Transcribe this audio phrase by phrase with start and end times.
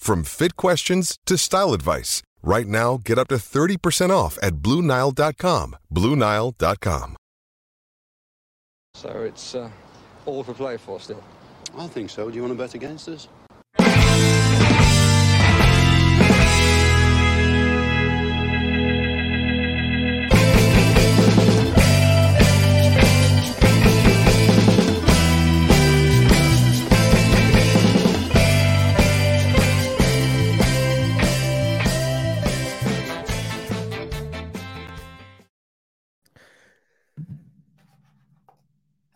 [0.00, 2.22] from fit questions to style advice.
[2.42, 5.76] Right now, get up to 30% off at BlueNile.com.
[5.94, 7.16] BlueNile.com.
[8.94, 9.70] So it's uh,
[10.26, 11.22] all for play for still.
[11.76, 12.28] I think so.
[12.28, 13.28] Do you want to bet against us?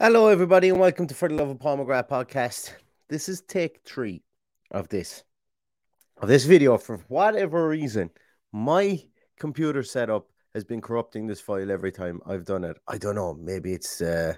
[0.06, 2.74] Hello, everybody, and welcome to For the Love of Pomegranate podcast.
[3.08, 4.22] This is take three
[4.70, 5.24] of this
[6.18, 6.77] of this video.
[6.77, 8.11] For whatever reason,
[8.52, 9.02] my
[9.39, 12.77] computer setup has been corrupting this file every time I've done it.
[12.86, 13.33] I don't know.
[13.33, 14.34] Maybe it's uh,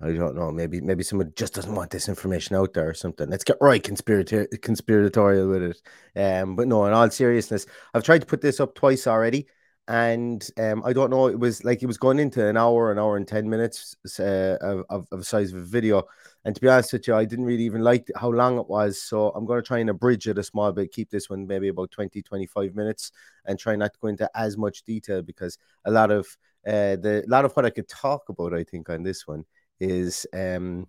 [0.00, 0.52] I don't know.
[0.52, 3.28] Maybe maybe someone just doesn't want this information out there or something.
[3.28, 5.82] Let's get right conspirator conspiratorial with it.
[6.14, 9.48] Um, but no, in all seriousness, I've tried to put this up twice already
[9.90, 11.26] and um, I don't know.
[11.26, 14.56] It was like it was going into an hour, an hour and ten minutes uh,
[14.88, 16.04] of, of size of a video.
[16.44, 19.02] And to be honest with you, I didn't really even like how long it was.
[19.02, 21.66] So I'm going to try and abridge it a small bit, keep this one maybe
[21.68, 23.10] about 20, 25 minutes,
[23.46, 26.24] and try not to go into as much detail because a lot of
[26.64, 29.44] uh, the a lot of what I could talk about, I think, on this one
[29.80, 30.86] is um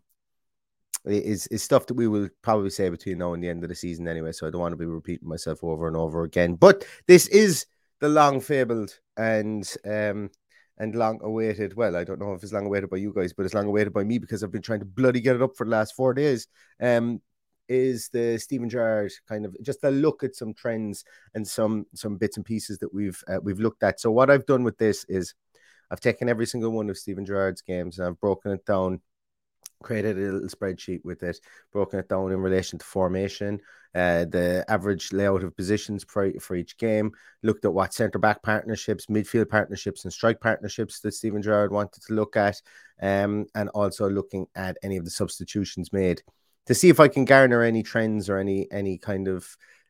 [1.05, 3.75] is is stuff that we will probably say between now and the end of the
[3.75, 4.31] season anyway.
[4.31, 6.53] So I don't want to be repeating myself over and over again.
[6.53, 7.65] But this is
[8.01, 10.29] the long fabled and um
[10.77, 11.75] and long awaited.
[11.75, 13.93] Well, I don't know if it's long awaited by you guys, but it's long awaited
[13.93, 16.13] by me because I've been trying to bloody get it up for the last four
[16.13, 16.47] days.
[16.81, 17.21] Um,
[17.69, 22.17] is the Steven Gerrard kind of just a look at some trends and some some
[22.17, 23.99] bits and pieces that we've uh, we've looked at.
[24.01, 25.35] So what I've done with this is
[25.89, 29.01] I've taken every single one of Steven Gerrard's games and I've broken it down
[29.81, 31.39] created a little spreadsheet with it,
[31.71, 33.59] broken it down in relation to formation,
[33.93, 37.11] uh, the average layout of positions for, for each game,
[37.43, 42.01] looked at what centre back partnerships, midfield partnerships, and strike partnerships that Steven Gerrard wanted
[42.03, 42.61] to look at,
[43.01, 46.21] um, and also looking at any of the substitutions made
[46.67, 49.47] to see if I can garner any trends or any any kind of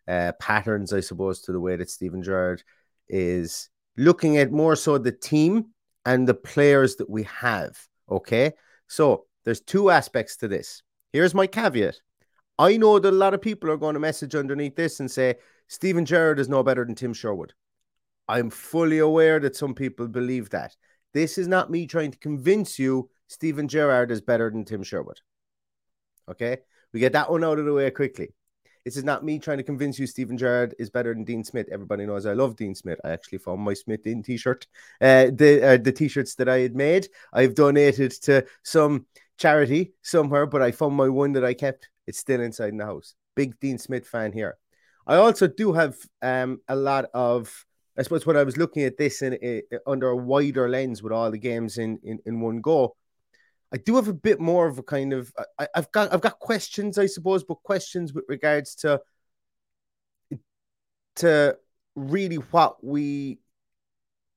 [0.07, 2.63] uh, patterns, I suppose, to the way that Steven Gerrard
[3.07, 5.67] is looking at more so the team
[6.05, 7.77] and the players that we have.
[8.09, 8.53] Okay,
[8.87, 10.83] so there's two aspects to this.
[11.13, 11.99] Here's my caveat.
[12.59, 15.35] I know that a lot of people are going to message underneath this and say
[15.67, 17.53] Steven Gerrard is no better than Tim Sherwood.
[18.27, 20.75] I'm fully aware that some people believe that.
[21.13, 25.19] This is not me trying to convince you Steven Gerrard is better than Tim Sherwood.
[26.29, 26.59] Okay,
[26.93, 28.33] we get that one out of the way quickly.
[28.85, 31.67] This is not me trying to convince you Steven Gerrard is better than Dean Smith.
[31.71, 32.99] Everybody knows I love Dean Smith.
[33.03, 34.65] I actually found my Smith in t-shirt.
[34.99, 39.05] Uh, the uh, the t-shirts that I had made, I've donated to some
[39.41, 41.89] charity somewhere, but I found my one that I kept.
[42.05, 43.15] It's still inside in the house.
[43.35, 44.57] Big Dean Smith fan here.
[45.07, 47.65] I also do have um, a lot of,
[47.97, 51.11] I suppose, when I was looking at this in, in under a wider lens with
[51.11, 52.95] all the games in, in in one go,
[53.73, 56.39] I do have a bit more of a kind of I, have got I've got
[56.39, 59.01] questions, I suppose, but questions with regards to
[61.17, 61.57] to
[61.95, 63.39] really what we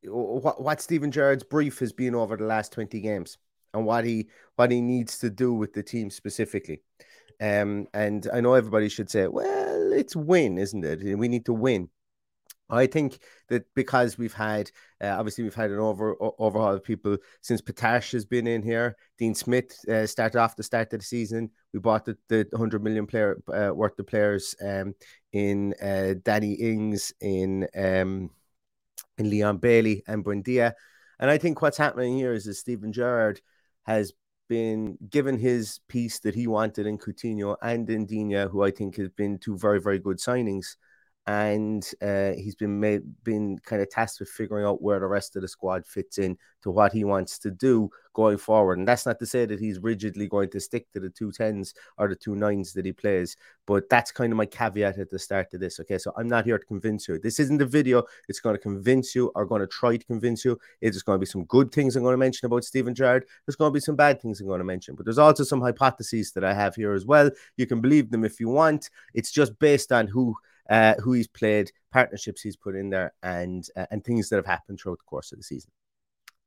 [0.04, 3.36] what what Steven Gerrard's brief has been over the last 20 games
[3.74, 6.80] and what he what he needs to do with the team specifically.
[7.40, 11.18] Um, and I know everybody should say, well, it's win, isn't it?
[11.18, 11.90] We need to win.
[12.70, 13.18] I think
[13.48, 14.70] that because we've had
[15.02, 18.96] uh, obviously we've had an over overhaul of people since Patash has been in here.
[19.18, 21.50] Dean Smith uh, started off the start of the season.
[21.74, 24.94] We bought the, the 100 million player uh, worth of players um,
[25.32, 28.30] in uh, Danny Ings, in um,
[29.18, 30.72] in Leon Bailey and Buendia.
[31.20, 33.40] And I think what's happening here is that Steven Gerrard
[33.84, 34.12] has
[34.48, 38.96] been given his piece that he wanted in Coutinho and in Digne, who I think
[38.96, 40.76] has been two very, very good signings
[41.26, 45.36] and uh, he's been made been kind of tasked with figuring out where the rest
[45.36, 48.78] of the squad fits in to what he wants to do going forward.
[48.78, 51.74] And that's not to say that he's rigidly going to stick to the two tens
[51.96, 53.36] or the two nines that he plays,
[53.66, 55.80] but that's kind of my caveat at the start of this.
[55.80, 57.18] Okay, so I'm not here to convince you.
[57.18, 58.02] This isn't a video.
[58.28, 60.58] It's going to convince you or going to try to convince you.
[60.82, 63.24] It's going to be some good things I'm going to mention about Steven Gerrard.
[63.46, 65.62] There's going to be some bad things I'm going to mention, but there's also some
[65.62, 67.30] hypotheses that I have here as well.
[67.56, 68.90] You can believe them if you want.
[69.14, 70.36] It's just based on who
[70.70, 74.46] uh, who he's played, partnerships he's put in there, and uh, and things that have
[74.46, 75.70] happened throughout the course of the season.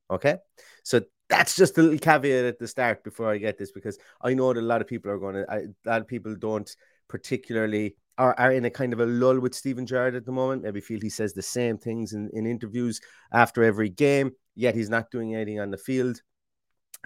[0.09, 0.37] Okay,
[0.83, 4.33] so that's just a little caveat at the start before I get this because I
[4.33, 6.73] know that a lot of people are going to, a lot of people don't
[7.09, 10.63] particularly are, are in a kind of a lull with Steven Gerrard at the moment.
[10.63, 14.89] Maybe feel he says the same things in, in interviews after every game, yet he's
[14.89, 16.21] not doing anything on the field.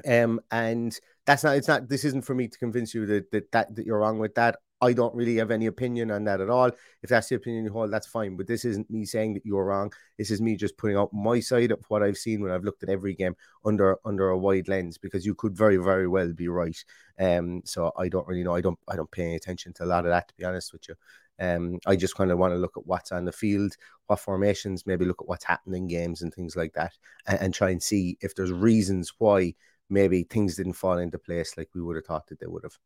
[0.07, 3.51] Um, and that's not, it's not, this isn't for me to convince you that, that,
[3.51, 4.57] that, that you're wrong with that.
[4.81, 6.71] I don't really have any opinion on that at all.
[7.03, 8.35] If that's the opinion you hold, that's fine.
[8.35, 9.93] But this isn't me saying that you're wrong.
[10.17, 12.81] This is me just putting out my side of what I've seen when I've looked
[12.81, 16.47] at every game under under a wide lens because you could very very well be
[16.47, 16.77] right.
[17.19, 18.55] Um, so I don't really know.
[18.55, 20.73] I don't I don't pay any attention to a lot of that to be honest
[20.73, 20.95] with you.
[21.39, 23.73] Um, I just kind of want to look at what's on the field,
[24.07, 26.93] what formations, maybe look at what's happening in games and things like that,
[27.25, 29.53] and, and try and see if there's reasons why
[29.89, 32.77] maybe things didn't fall into place like we would have thought that they would have.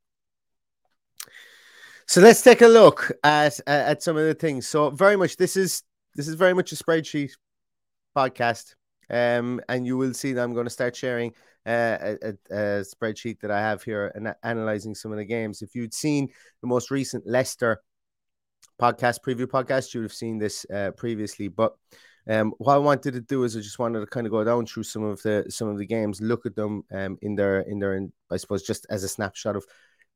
[2.07, 4.67] So let's take a look at at some of the things.
[4.67, 5.81] So very much this is
[6.15, 7.31] this is very much a spreadsheet
[8.15, 8.75] podcast,
[9.09, 11.31] um, and you will see that I'm going to start sharing
[11.65, 15.63] uh, a, a, spreadsheet that I have here and analyzing some of the games.
[15.63, 16.29] If you'd seen
[16.61, 17.81] the most recent Leicester
[18.79, 21.47] podcast preview podcast, you would have seen this uh, previously.
[21.47, 21.73] But
[22.29, 24.67] um, what I wanted to do is I just wanted to kind of go down
[24.67, 27.79] through some of the some of the games, look at them um, in their in
[27.79, 29.65] their in, I suppose just as a snapshot of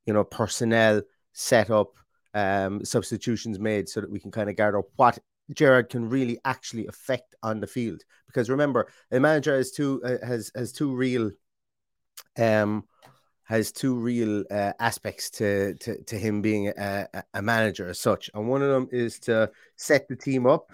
[0.06, 1.02] you know personnel
[1.34, 1.96] set up,
[2.34, 5.20] um, substitutions made so that we can kind of gather what
[5.54, 8.04] Gerrard can really actually affect on the field.
[8.28, 11.32] Because remember, a manager has two uh, has has two real
[12.38, 12.84] um
[13.44, 18.30] has two real uh, aspects to, to to him being a, a manager as such,
[18.36, 20.72] and one of them is to set the team up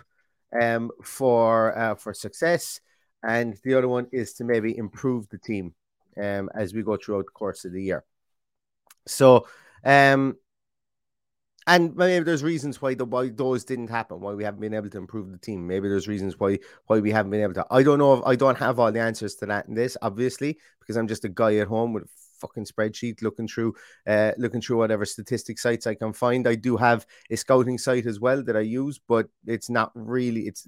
[0.62, 2.82] um for uh, for success,
[3.24, 5.74] and the other one is to maybe improve the team
[6.22, 8.04] um as we go throughout the course of the year.
[9.08, 9.48] So
[9.86, 10.36] um
[11.68, 14.90] and maybe there's reasons why the why those didn't happen, why we haven't been able
[14.90, 15.66] to improve the team.
[15.66, 17.66] Maybe there's reasons why why we haven't been able to.
[17.72, 20.60] I don't know if I don't have all the answers to that in this, obviously,
[20.80, 22.10] because I'm just a guy at home with a
[22.40, 23.74] fucking spreadsheet looking through
[24.06, 26.48] uh looking through whatever statistic sites I can find.
[26.48, 30.42] I do have a scouting site as well that I use, but it's not really
[30.42, 30.68] it's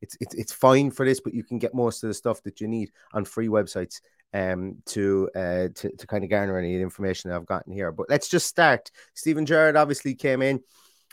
[0.00, 2.62] it's it's, it's fine for this, but you can get most of the stuff that
[2.62, 4.00] you need on free websites
[4.32, 7.92] um, to, uh, to to kind of garner any information I've gotten here.
[7.92, 8.90] But let's just start.
[9.14, 10.60] Steven Gerrard obviously came in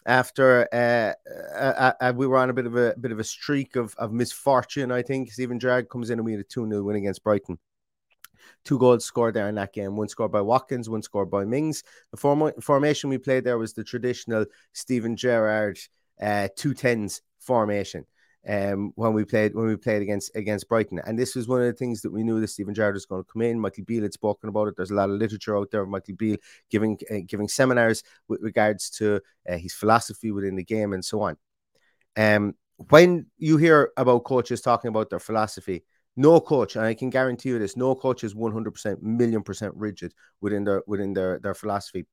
[0.06, 1.14] after uh,
[1.56, 4.14] uh, uh, we were on a bit of a bit of a streak of, of
[4.14, 4.92] misfortune.
[4.92, 7.60] I think Steven Gerrard comes in and we had a two 0 win against Brighton.
[8.64, 9.96] Two goals scored there in that game.
[9.96, 11.84] One scored by Watkins, one scored by Mings.
[12.12, 15.80] The form- formation we played there was the traditional Steven Gerrard
[16.22, 18.06] uh, two tens formation
[18.48, 21.02] um, when we played when we played against against Brighton.
[21.06, 23.24] And this was one of the things that we knew that Steven Gerrard was going
[23.24, 23.60] to come in.
[23.60, 24.76] Michael Beale had spoken about it.
[24.78, 26.38] There's a lot of literature out there of Michael Beale
[26.70, 31.22] giving uh, giving seminars with regards to uh, his philosophy within the game and so
[31.22, 31.38] on.
[32.16, 32.56] Um,
[32.90, 35.84] when you hear about coaches talking about their philosophy,
[36.16, 40.14] no coach, and I can guarantee you this, no coach is 100% million percent rigid
[40.40, 42.06] within their within their their philosophy.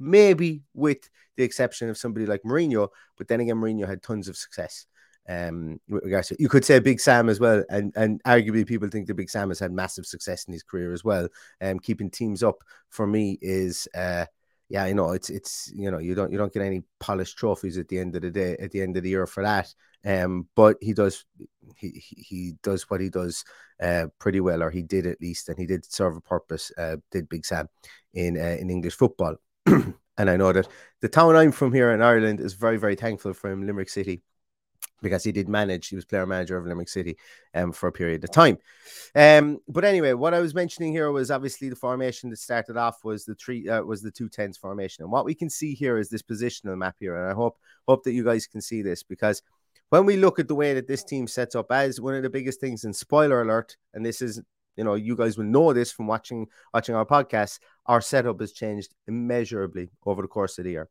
[0.00, 4.36] Maybe with the exception of somebody like Mourinho, but then again, Mourinho had tons of
[4.36, 4.86] success
[5.28, 8.88] um, with regards to you could say Big Sam as well, and and arguably people
[8.88, 11.28] think that Big Sam has had massive success in his career as well.
[11.60, 14.26] Um, keeping teams up for me is uh,
[14.68, 17.78] yeah, you know, it's it's you know you don't you don't get any polished trophies
[17.78, 19.74] at the end of the day at the end of the year for that.
[20.04, 21.24] Um, but he does
[21.76, 23.44] he he does what he does
[23.80, 26.72] uh pretty well, or he did at least, and he did serve a purpose.
[26.76, 27.68] Uh, did Big Sam
[28.14, 29.36] in uh, in English football.
[29.66, 30.68] and I know that
[31.00, 34.22] the town I'm from here in Ireland is very, very thankful for him, Limerick City
[35.02, 37.16] because he did manage, he was player manager of Limerick City
[37.54, 38.58] um, for a period of time.
[39.14, 43.04] Um, but anyway, what I was mentioning here was obviously the formation that started off
[43.04, 45.02] was the three uh, was the two tens formation.
[45.02, 47.16] And what we can see here is this positional map here.
[47.16, 49.42] And I hope hope that you guys can see this because
[49.90, 52.30] when we look at the way that this team sets up as one of the
[52.30, 54.40] biggest things, and spoiler alert, and this is
[54.76, 58.52] you know you guys will know this from watching watching our podcast our setup has
[58.52, 60.88] changed immeasurably over the course of the year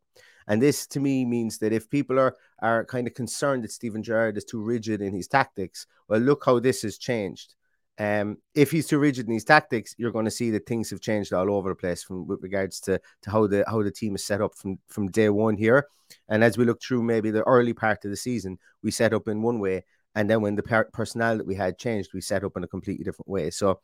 [0.48, 4.02] and this to me means that if people are are kind of concerned that Steven
[4.02, 7.54] Gerrard is too rigid in his tactics well look how this has changed
[7.98, 11.00] um, if he's too rigid in his tactics, you're going to see that things have
[11.00, 14.14] changed all over the place from with regards to, to how the how the team
[14.14, 15.86] is set up from from day one here.
[16.28, 19.28] And as we look through maybe the early part of the season, we set up
[19.28, 19.84] in one way,
[20.14, 22.68] and then when the per- personnel that we had changed, we set up in a
[22.68, 23.50] completely different way.
[23.50, 23.80] So,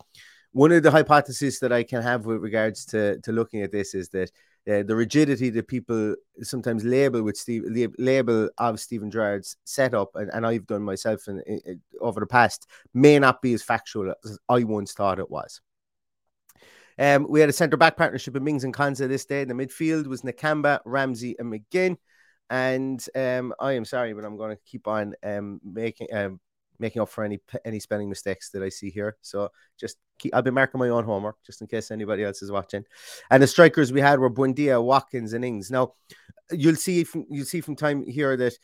[0.52, 3.94] one of the hypotheses that I can have with regards to, to looking at this
[3.94, 4.30] is that
[4.70, 7.64] uh, the rigidity that people sometimes label with Steve
[7.98, 12.68] label of Steven Gerrard's setup, and, and I've done myself in, in, over the past,
[12.94, 15.60] may not be as factual as I once thought it was.
[16.98, 19.42] Um, we had a centre back partnership with Mings and Konsa this day.
[19.42, 21.96] In the midfield was Nakamba, Ramsey, and McGinn.
[22.50, 26.38] And um, I am sorry, but I'm going to keep on um, making um,
[26.78, 29.16] making up for any any spelling mistakes that I see here.
[29.22, 32.50] So just keep, I'll be marking my own homework just in case anybody else is
[32.50, 32.84] watching.
[33.30, 35.70] And the strikers we had were Buendia, Watkins, and Ings.
[35.70, 35.94] Now
[36.50, 38.54] you'll see from you'll see from time here that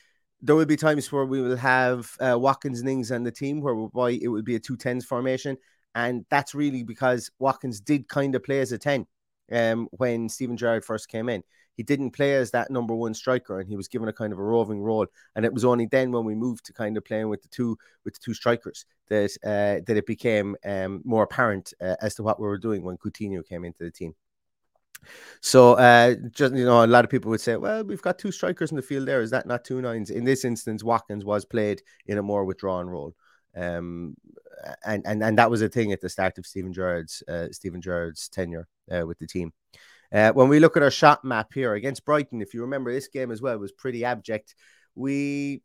[0.40, 3.60] there will be times where we will have uh, Watkins and Ings on the team
[3.60, 5.56] where why it would be a two tens formation,
[5.94, 9.06] and that's really because Watkins did kind of play as a ten
[9.52, 11.42] um, when Steven Gerrard first came in
[11.78, 14.38] he didn't play as that number one striker and he was given a kind of
[14.40, 15.06] a roving role.
[15.36, 17.78] And it was only then when we moved to kind of playing with the two
[18.04, 22.24] with the two strikers that uh, that it became um, more apparent uh, as to
[22.24, 24.16] what we were doing when Coutinho came into the team.
[25.40, 28.32] So uh, just you know a lot of people would say well we've got two
[28.32, 29.22] strikers in the field there.
[29.22, 30.10] Is that not two nines?
[30.10, 33.14] In this instance Watkins was played in a more withdrawn role.
[33.56, 34.16] Um,
[34.84, 37.80] and, and and that was a thing at the start of Steven Gerrard's uh, Steven
[37.80, 39.52] Gerrard's tenure uh, with the team.
[40.12, 43.08] Uh, when we look at our shot map here against Brighton, if you remember this
[43.08, 44.54] game as well was pretty abject.
[44.94, 45.62] We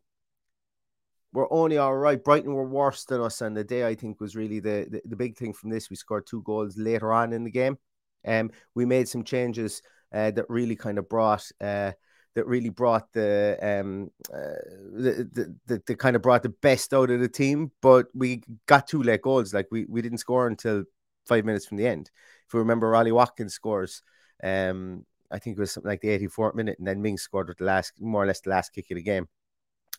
[1.32, 2.22] were only all right.
[2.22, 3.86] Brighton were worse than us on the day.
[3.86, 5.90] I think was really the, the, the big thing from this.
[5.90, 7.78] We scored two goals later on in the game.
[8.26, 9.82] Um, we made some changes
[10.12, 11.92] uh, that really kind of brought uh,
[12.34, 14.58] that really brought the um uh,
[14.92, 17.70] the, the, the, the kind of brought the best out of the team.
[17.82, 19.52] But we got two late goals.
[19.52, 20.84] Like we we didn't score until
[21.26, 22.10] five minutes from the end.
[22.46, 24.02] If we remember, Ollie Watkins scores
[24.42, 27.58] um, I think it was something like the 84th minute, and then Mings scored with
[27.58, 29.28] the last, more or less, the last kick of the game.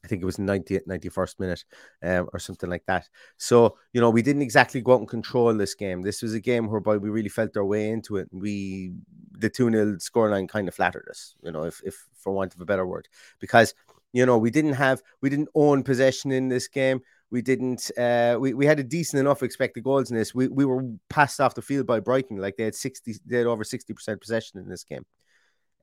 [0.04, 1.65] I think it was 90th, 91st minute
[2.04, 3.10] um, or something like that.
[3.38, 6.04] So, you know, we didn't exactly go out and control this game.
[6.04, 8.30] This was a game whereby we really felt our way into it.
[8.32, 8.94] We,
[9.32, 12.62] the 2 0 scoreline kind of flattered us, you know, if, if for want of
[12.62, 13.08] a better word,
[13.39, 13.74] because,
[14.13, 17.01] you know, we didn't have, we didn't own possession in this game.
[17.32, 17.91] We didn't.
[17.98, 20.34] Uh, we, we had a decent enough expected goals in this.
[20.34, 22.38] We, we were passed off the field by Brighton.
[22.38, 25.05] Like they had sixty, they had over sixty percent possession in this game.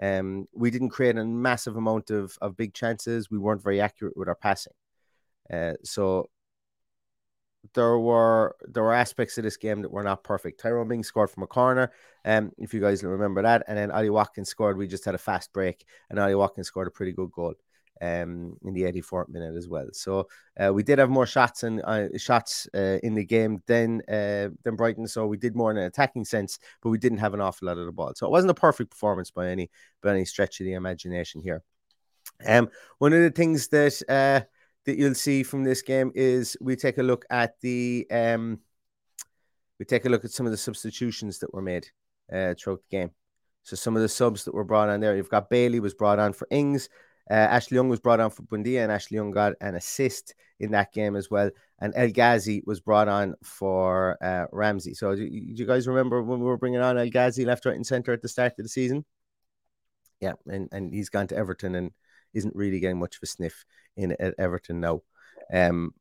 [0.01, 3.31] Um, we didn't create a massive amount of, of big chances.
[3.31, 4.73] We weren't very accurate with our passing.
[5.53, 6.31] Uh, so
[7.75, 10.61] there were there were aspects of this game that were not perfect.
[10.61, 11.93] Tyrone Mings scored from a corner,
[12.25, 14.77] um, if you guys remember that, and then Ollie Watkins scored.
[14.77, 17.55] We just had a fast break, and Ollie Watkins scored a pretty good goal
[18.01, 19.89] um, in the 84th minute as well.
[19.93, 24.03] So uh, we did have more shots and uh, shots uh, in the game than
[24.09, 25.07] uh, than Brighton.
[25.07, 27.79] So we did more in an attacking sense, but we didn't have an awful lot
[27.79, 28.13] of the ball.
[28.17, 29.71] So it wasn't a perfect performance by any
[30.03, 31.63] by any stretch of the imagination here.
[32.47, 34.47] Um, one of the things that uh,
[34.85, 38.61] that you'll see from this game is we take a look at the um,
[39.79, 41.89] we take a look at some of the substitutions that were made
[42.33, 43.11] uh, throughout the game.
[43.65, 46.19] So some of the subs that were brought on there, you've got Bailey was brought
[46.19, 46.89] on for Ings.
[47.33, 50.73] Uh, Ashley Young was brought on for Buendia, and Ashley Young got an assist in
[50.73, 51.51] that game as well.
[51.81, 54.93] And El Ghazi was brought on for uh, Ramsey.
[54.93, 57.75] So, do, do, you guys remember when we were bringing on El Ghazi left, right,
[57.75, 59.07] and centre at the start of the season?
[60.21, 61.93] Yeah, and, and he's gone to Everton and
[62.35, 63.65] isn't really getting much of a sniff
[63.97, 65.01] in at Everton now.
[65.51, 65.95] Um,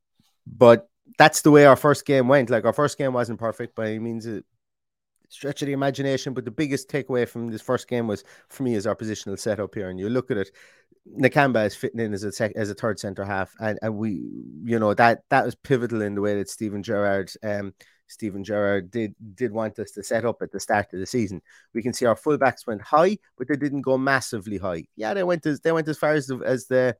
[0.46, 0.86] but
[1.16, 2.50] that's the way our first game went.
[2.50, 4.28] Like our first game wasn't perfect by any means.
[5.32, 6.34] Stretch of the imagination.
[6.34, 9.74] But the biggest takeaway from this first game was for me is our positional setup
[9.74, 9.88] here.
[9.88, 10.50] And you look at it,
[11.18, 14.22] Nakamba is fitting in as a sec- as a third centre half, and, and we,
[14.64, 17.74] you know, that that was pivotal in the way that Steven Gerrard, um,
[18.06, 21.42] Steven Gerrard did did want us to set up at the start of the season.
[21.74, 24.84] We can see our fullbacks went high, but they didn't go massively high.
[24.94, 26.96] Yeah, they went as they went as far as the, as the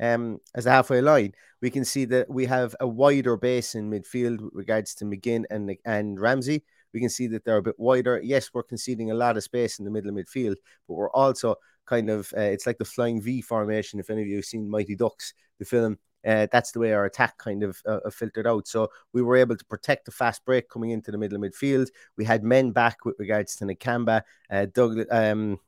[0.00, 3.90] um, as the halfway line, we can see that we have a wider base in
[3.90, 6.64] midfield with regards to McGinn and and Ramsey.
[6.92, 8.20] We can see that they're a bit wider.
[8.22, 10.56] Yes, we're conceding a lot of space in the middle of midfield,
[10.86, 11.56] but we're also
[11.86, 14.00] kind of uh, it's like the flying V formation.
[14.00, 17.04] If any of you have seen Mighty Ducks, the film, uh, that's the way our
[17.04, 18.68] attack kind of uh, filtered out.
[18.68, 21.88] So we were able to protect the fast break coming into the middle of midfield.
[22.16, 25.58] We had men back with regards to Nakamba, uh, Doug, um,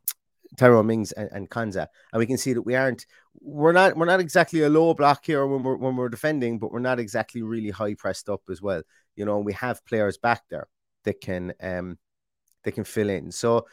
[0.60, 3.06] Mings and, and Konsa, and we can see that we aren't
[3.40, 6.70] we're not we're not exactly a low block here when we're when we're defending, but
[6.70, 8.82] we're not exactly really high pressed up as well.
[9.16, 10.68] You know, we have players back there
[11.04, 11.98] that can um
[12.64, 13.30] they can fill in.
[13.30, 13.66] So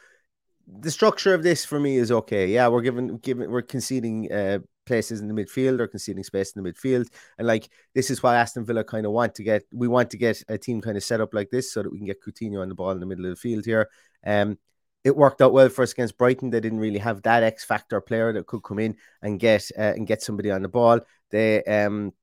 [0.68, 2.48] the structure of this for me is okay.
[2.48, 6.64] Yeah, we're giving giving we're conceding uh, places in the midfield or conceding space in
[6.64, 7.08] the midfield,
[7.38, 10.18] and like this is why Aston Villa kind of want to get we want to
[10.18, 12.62] get a team kind of set up like this so that we can get Coutinho
[12.62, 13.90] on the ball in the middle of the field here.
[14.26, 14.58] Um,
[15.04, 16.52] it worked out well for us against Brighton.
[16.52, 19.94] They didn't really have that X factor player that could come in and get uh,
[19.96, 21.00] and get somebody on the ball.
[21.32, 22.14] They um,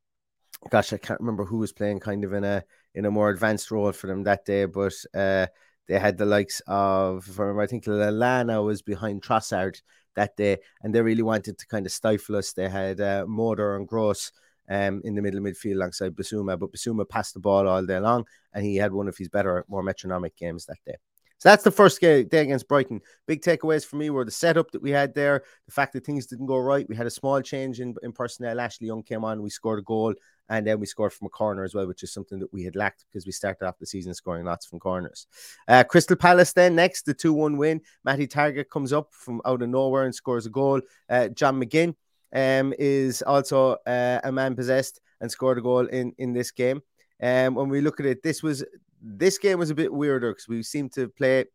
[0.71, 2.65] gosh, I can't remember who was playing kind of in a
[2.99, 5.47] in a more advanced role for them that day, but uh,
[5.87, 9.81] they had the likes of, I think Lallana was behind Trossard
[10.17, 12.53] that day, and they really wanted to kind of stifle us.
[12.53, 14.33] They had uh, and Gross
[14.69, 18.27] um, in the middle midfield alongside Bissouma, but Bissouma passed the ball all day long,
[18.53, 20.97] and he had one of his better, more metronomic games that day.
[21.39, 23.01] So that's the first day against Brighton.
[23.29, 26.27] Big takeaways for me were the setup that we had there, the fact that things
[26.27, 26.89] didn't go right.
[26.89, 28.59] We had a small change in, in personnel.
[28.59, 30.15] Ashley Young came on, we scored a goal,
[30.49, 32.77] and then we scored from a corner as well, which is something that we had
[32.77, 35.27] lacked because we started off the season scoring lots from corners.
[35.67, 37.81] Uh, Crystal Palace then next, the 2 1 win.
[38.05, 40.81] Matty Targett comes up from out of nowhere and scores a goal.
[41.09, 41.95] Uh, John McGinn
[42.33, 46.83] um, is also uh, a man possessed and scored a goal in, in this game.
[47.23, 48.65] Um, when we look at it, this was
[49.03, 51.47] this game was a bit weirder because we seemed to play.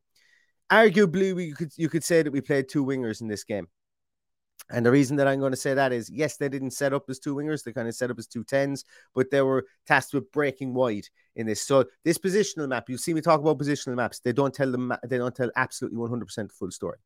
[0.72, 3.68] Arguably, we could you could say that we played two wingers in this game.
[4.70, 7.10] And the reason that I'm going to say that is, yes, they didn't set up
[7.10, 10.14] as two wingers; they kind of set up as two tens, but they were tasked
[10.14, 11.62] with breaking wide in this.
[11.62, 14.20] So this positional map, you see me talk about positional maps.
[14.20, 16.98] They don't tell them, they don't tell absolutely 100% full story.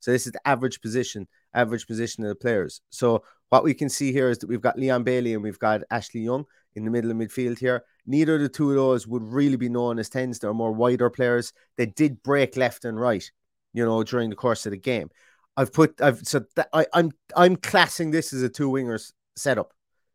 [0.00, 2.80] So this is the average position, average position of the players.
[2.90, 5.82] So what we can see here is that we've got Leon Bailey and we've got
[5.90, 6.44] Ashley Young
[6.74, 7.84] in the middle of midfield here.
[8.06, 10.38] Neither of the two of those would really be known as tens.
[10.38, 11.52] They're more wider players.
[11.76, 13.24] They did break left and right,
[13.72, 15.10] you know, during the course of the game.
[15.56, 19.72] I've put I've so that, I, I'm I'm classing this as a two wingers setup,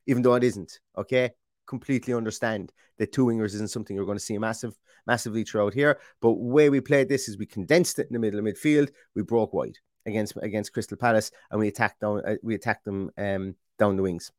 [0.07, 0.79] even though it isn't.
[0.97, 1.31] Okay,
[1.67, 4.75] completely understand that two wingers isn't something you're going to see massive
[5.07, 5.99] massively throughout here.
[6.21, 8.91] But way we played this is we condensed it in the middle of midfield.
[9.15, 13.09] We broke wide against against Crystal Palace, and we attacked down uh, we attacked them
[13.17, 14.31] um, down the wings.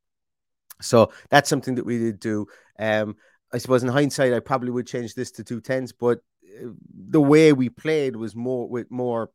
[0.83, 2.47] So that's something that we did do.
[2.79, 3.17] Um,
[3.53, 6.21] I suppose in hindsight, I probably would change this to two tens, but
[6.63, 6.69] uh,
[7.11, 9.31] the way we played was more with more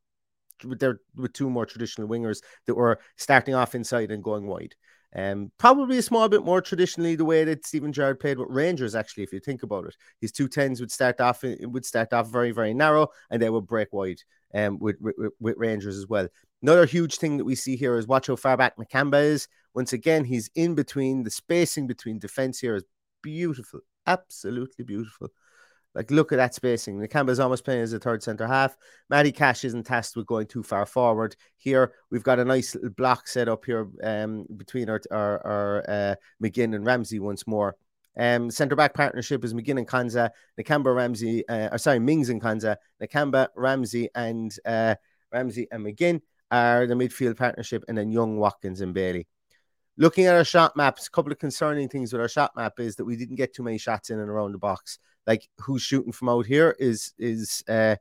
[0.63, 4.75] with their with two more traditional wingers that were starting off inside and going wide.
[5.15, 8.95] Um, probably a small bit more traditionally the way that Steven Gerrard played with Rangers.
[8.95, 12.29] Actually, if you think about it, his two tens would start off would start off
[12.31, 14.19] very very narrow, and they would break wide.
[14.53, 16.29] Um, with, with, with Rangers as well.
[16.61, 19.49] Another huge thing that we see here is watch how far back Nakamba is.
[19.73, 21.23] Once again, he's in between.
[21.23, 22.85] The spacing between defense here is
[23.21, 25.27] beautiful, absolutely beautiful.
[25.95, 26.99] Like, look at that spacing.
[26.99, 28.75] Nakamba's almost playing as a third centre half.
[29.09, 31.35] Matty Cash isn't tasked with going too far forward.
[31.55, 35.89] Here, we've got a nice little block set up here um, between our, our, our
[35.89, 37.75] uh, McGinn and Ramsey once more.
[38.17, 40.29] Um, centre back partnership is McGinn and Konsa,
[40.59, 44.95] Nakamba, Ramsey, uh, or sorry, Mings and Konsa, Nakamba, Ramsey, and uh,
[45.31, 49.27] Ramsey and McGinn are the midfield partnership, and then Young, Watkins, and Bailey.
[49.97, 52.97] Looking at our shot maps, a couple of concerning things with our shot map is
[52.97, 54.99] that we didn't get too many shots in and around the box.
[55.25, 57.95] Like who's shooting from out here is is uh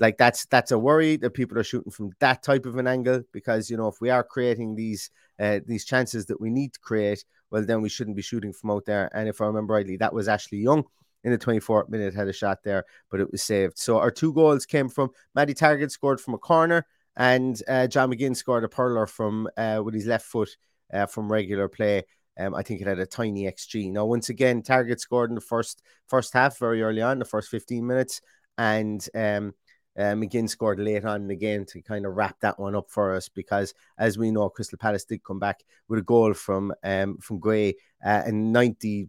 [0.00, 3.22] like that's that's a worry that people are shooting from that type of an angle
[3.32, 6.80] because you know if we are creating these uh, these chances that we need to
[6.80, 9.10] create well then we shouldn't be shooting from out there.
[9.14, 10.84] And if i remember rightly that was ashley young
[11.24, 13.78] in the 24th minute had a shot there but it was saved.
[13.78, 16.86] So our two goals came from Matty Targett scored from a corner
[17.16, 20.56] and uh, john mcginn scored a perler from uh, with his left foot
[20.92, 22.04] uh, from regular play
[22.38, 23.90] um, I think it had a tiny XG.
[23.90, 27.50] Now, once again, Targett scored in the first first half very early on, the first
[27.50, 28.20] 15 minutes,
[28.56, 29.54] and um,
[29.98, 32.90] uh, McGinn scored late on in the game to kind of wrap that one up
[32.90, 36.72] for us because, as we know, Crystal Palace did come back with a goal from
[36.84, 37.74] um, from Gray
[38.04, 39.08] uh, in 90.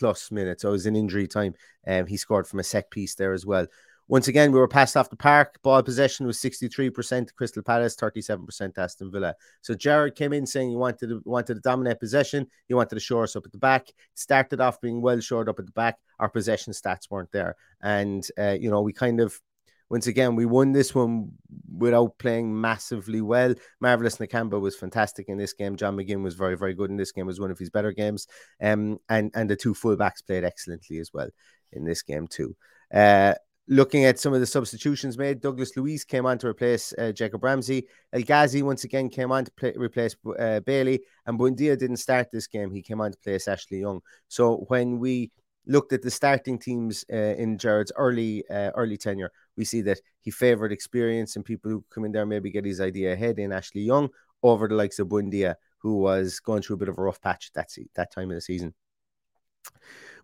[0.00, 0.62] Plus minutes.
[0.62, 1.54] So it was in injury time.
[1.86, 3.66] Um, he scored from a set piece there as well.
[4.08, 5.60] Once again, we were passed off the park.
[5.62, 9.36] Ball possession was 63% Crystal Palace, 37% Aston Villa.
[9.60, 12.46] So Gerrard came in saying he wanted to, wanted to dominate possession.
[12.66, 13.88] He wanted to shore us up at the back.
[14.14, 15.98] Started off being well shored up at the back.
[16.18, 17.56] Our possession stats weren't there.
[17.82, 19.38] And, uh, you know, we kind of
[19.90, 21.32] once again, we won this one
[21.76, 23.54] without playing massively well.
[23.80, 25.76] Marvelous Nakamba was fantastic in this game.
[25.76, 27.24] John McGinn was very, very good in this game.
[27.24, 28.28] It was one of his better games.
[28.62, 31.28] Um, and and the two fullbacks played excellently as well
[31.72, 32.56] in this game too.
[32.94, 33.34] Uh,
[33.66, 37.42] looking at some of the substitutions made, Douglas Luiz came on to replace uh, Jacob
[37.42, 37.88] Ramsey.
[38.12, 42.28] El Ghazi once again came on to play, replace uh, Bailey, and Buendia didn't start
[42.32, 42.70] this game.
[42.70, 44.00] He came on to place Ashley Young.
[44.28, 45.32] So when we
[45.66, 50.00] looked at the starting teams uh, in Gerrard's early uh, early tenure, we see that
[50.22, 53.52] he favoured experience and people who come in there maybe get his idea ahead in
[53.52, 54.08] Ashley Young
[54.42, 57.52] over the likes of Buendia, who was going through a bit of a rough patch
[57.52, 58.72] that se- that time of the season.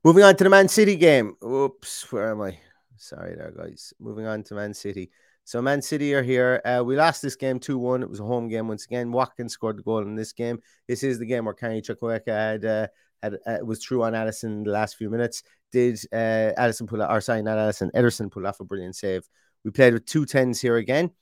[0.02, 1.36] Moving on to the Man City game.
[1.44, 2.58] Oops, where am I?
[2.96, 3.92] Sorry there, guys.
[4.00, 5.10] Moving on to Man City.
[5.46, 6.60] So Man City are here.
[6.64, 8.02] Uh, we lost this game 2-1.
[8.02, 9.12] It was a home game once again.
[9.12, 10.58] Watkins scored the goal in this game.
[10.88, 12.88] This is the game where Carney Chukwuemeka had uh,
[13.22, 15.44] had uh, was true on Alisson in the last few minutes.
[15.70, 19.22] Did uh, Alisson pull out, or sorry, not Alisson, Ederson pull off a brilliant save.
[19.64, 21.12] We played with two tens here again.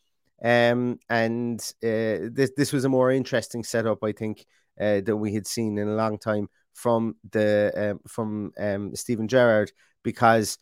[0.43, 4.47] Um, and uh, this this was a more interesting setup, I think,
[4.81, 9.29] uh, that we had seen in a long time from the um, from um, Steven
[9.29, 9.71] Gerrard
[10.03, 10.57] because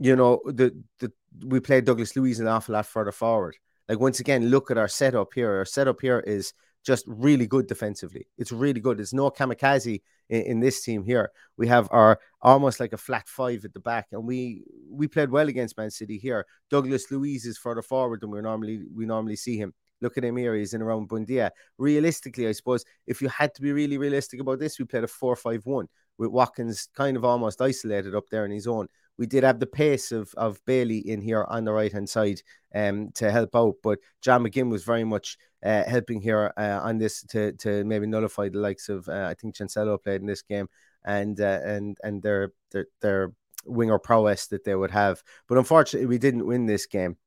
[0.00, 1.12] you know the the
[1.44, 3.56] we played Douglas Luiz an awful lot further forward.
[3.88, 5.58] Like once again, look at our setup here.
[5.58, 6.52] Our setup here is
[6.84, 8.26] just really good defensively.
[8.38, 8.98] It's really good.
[8.98, 11.30] There's no kamikaze in, in, this team here.
[11.58, 15.30] We have our almost like a flat five at the back, and we we played
[15.30, 16.46] well against Man City here.
[16.70, 19.74] Douglas Luiz is further forward than we normally we normally see him.
[20.00, 20.54] Look at him here.
[20.54, 21.50] He's in around Buendia.
[21.76, 25.08] Realistically, I suppose if you had to be really realistic about this, we played a
[25.08, 28.88] four-five-one with Watkins kind of almost isolated up there in his own.
[29.20, 32.40] We did have the pace of, of Bailey in here on the right hand side
[32.74, 36.96] um, to help out, but John McGinn was very much uh, helping here uh, on
[36.96, 40.40] this to, to maybe nullify the likes of uh, I think Cancelo played in this
[40.40, 40.68] game
[41.04, 43.32] and uh, and and their, their their
[43.66, 45.22] winger prowess that they would have.
[45.48, 47.18] But unfortunately, we didn't win this game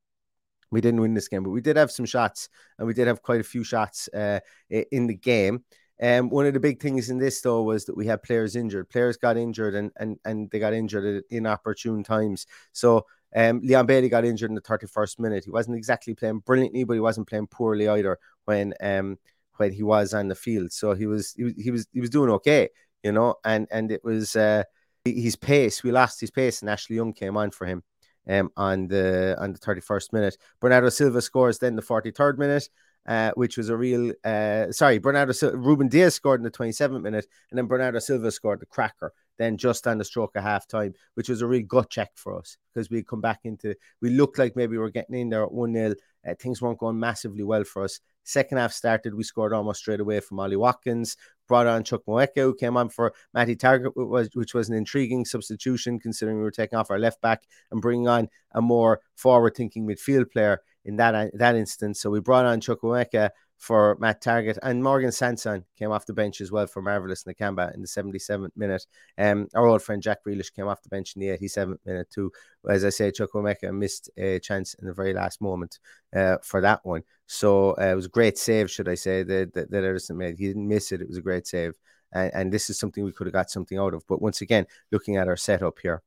[0.74, 3.22] we didn't win this game, but we did have some shots, and we did have
[3.22, 5.62] quite a few shots uh, in the game.
[6.02, 8.90] Um, one of the big things in this though was that we had players injured.
[8.90, 12.46] Players got injured, and and and they got injured at inopportune times.
[12.72, 15.44] So um, Leon Bailey got injured in the 31st minute.
[15.44, 19.18] He wasn't exactly playing brilliantly, but he wasn't playing poorly either when um
[19.56, 20.72] when he was on the field.
[20.72, 22.70] So he was he was he was, he was doing okay,
[23.02, 23.36] you know.
[23.44, 24.64] And and it was uh,
[25.04, 25.82] his pace.
[25.82, 27.82] We lost his pace, and Ashley Young came on for him
[28.28, 30.36] um, on the on the 31st minute.
[30.60, 32.68] Bernardo Silva scores then the 43rd minute,
[33.06, 37.26] uh, which was a real uh, sorry, Bernardo Ruben Dias scored in the 27th minute,
[37.50, 39.12] and then Bernardo Silva scored the cracker.
[39.36, 42.38] Then just on the stroke of half time, which was a real gut check for
[42.38, 45.42] us because we come back into we looked like maybe we were getting in there
[45.42, 45.94] at 1 0.
[46.26, 47.98] Uh, things weren't going massively well for us.
[48.22, 52.54] Second half started, we scored almost straight away from Ollie Watkins brought on Chukwuemeka, who
[52.54, 53.92] came on for Matty Targett,
[54.34, 58.08] which was an intriguing substitution considering we were taking off our left back and bringing
[58.08, 62.00] on a more forward thinking midfield player in that, that instance.
[62.00, 66.40] So we brought on Chukwuemeka for Matt Targett and Morgan Sanson came off the bench
[66.40, 68.86] as well for Marvelous Nakamba in the 77th minute.
[69.16, 72.30] Um, our old friend Jack Grealish came off the bench in the 87th minute too.
[72.68, 75.78] As I say, Chukwuemeka missed a chance in the very last moment
[76.14, 77.04] uh, for that one.
[77.26, 80.38] So uh, it was a great save, should I say, that, that, that Ederson made.
[80.38, 81.00] He didn't miss it.
[81.00, 81.74] It was a great save.
[82.12, 84.06] And, and this is something we could have got something out of.
[84.06, 86.02] But once again, looking at our setup here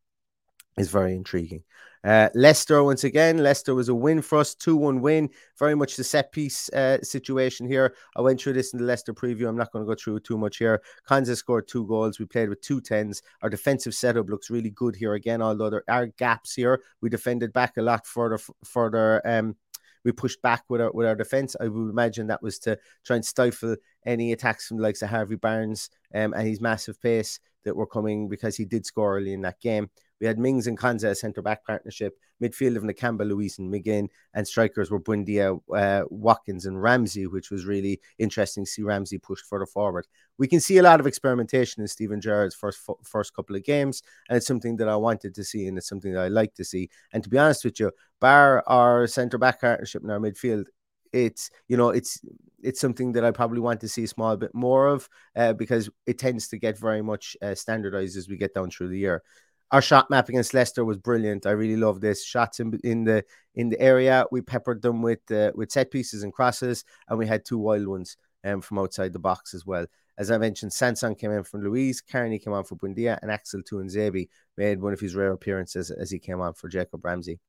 [0.78, 1.63] is very intriguing.
[2.08, 5.30] Uh, Leicester, once again, Leicester was a win for us, 2 1 win.
[5.60, 7.93] Very much the set piece uh, situation here.
[8.15, 9.50] I went through this in the Leicester preview.
[9.50, 10.82] I'm not going to go through too much here.
[11.06, 12.17] Konsa scored two goals.
[12.17, 13.22] We played with two tens.
[13.41, 16.82] Our defensive setup looks really good here again, although there are gaps here.
[17.02, 19.22] We defended back a lot further, further.
[19.28, 19.58] Um,
[20.06, 21.58] we pushed back with our with our defense.
[21.60, 25.10] I would imagine that was to try and stifle any attacks from the likes of
[25.10, 29.34] Harvey Barnes um, and his massive pace that were coming because he did score early
[29.34, 29.89] in that game.
[30.20, 34.48] We had Mings and Konsa centre back partnership, midfield of Nakamba, Luiz, and McGinn, and
[34.48, 39.46] strikers were Buendia, uh, Watkins, and Ramsey, which was really interesting to see Ramsey pushed
[39.46, 40.08] further forward.
[40.38, 44.02] We can see a lot of experimentation in Steven Gerrard's first first couple of games,
[44.30, 46.64] and it's something that I wanted to see, and it's something that I like to
[46.64, 46.90] see.
[47.14, 50.66] And to be honest with you, bar our centre back partnership in our midfield,
[51.14, 52.22] it's you know it's
[52.64, 55.90] it's something that I probably want to see a small bit more of uh, because
[56.08, 59.24] it tends to get very much uh, standardized as we get down through the year
[59.72, 61.46] our shot map against Leicester was brilliant.
[61.46, 63.24] I really love this shots in, in the
[63.56, 64.26] in the area.
[64.32, 67.88] We peppered them with uh, with set pieces and crosses, and we had two wild
[67.88, 69.86] ones um, from outside the box as well.
[70.18, 73.62] As I mentioned, Sanson came in from Luiz, Carney came on for Buendia, and Axel
[73.62, 77.40] Tuanzebe made one of his rare appearances as he came on for Jacob Ramsey.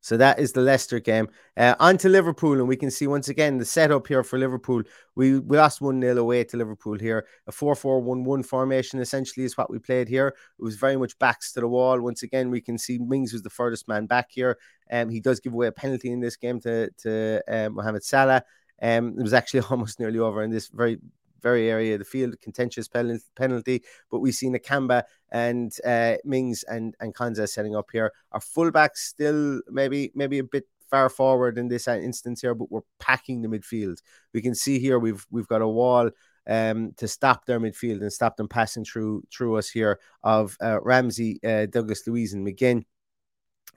[0.00, 1.28] So that is the Leicester game.
[1.56, 4.82] Uh, on to Liverpool, and we can see once again the setup here for Liverpool.
[5.14, 7.26] We, we lost 1 0 away to Liverpool here.
[7.46, 10.28] A 4 4 1 1 formation essentially is what we played here.
[10.28, 12.00] It was very much backs to the wall.
[12.00, 14.58] Once again, we can see Mings was the furthest man back here.
[14.90, 18.42] Um, he does give away a penalty in this game to, to um, Mohamed Salah.
[18.82, 20.98] Um, it was actually almost nearly over in this very
[21.40, 23.82] very area of the field, contentious penalty.
[24.10, 28.12] But we've see Nakamba and uh, Mings and and Konsa setting up here.
[28.32, 32.80] Our fullbacks still maybe maybe a bit far forward in this instance here, but we're
[32.98, 33.98] packing the midfield.
[34.34, 36.10] We can see here we've we've got a wall
[36.48, 40.80] um, to stop their midfield and stop them passing through through us here of uh,
[40.82, 42.84] Ramsey, uh, Douglas Luiz, and McGinn.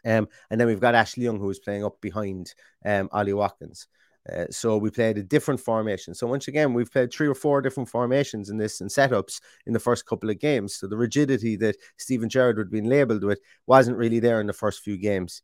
[0.05, 2.53] Um, and then we've got Ashley Young who is playing up behind
[2.85, 3.87] um, Ollie Watkins.
[4.31, 6.13] Uh, so we played a different formation.
[6.13, 9.73] So once again, we've played three or four different formations in this and setups in
[9.73, 10.75] the first couple of games.
[10.75, 14.47] So the rigidity that Steven Gerrard would have been labelled with wasn't really there in
[14.47, 15.41] the first few games.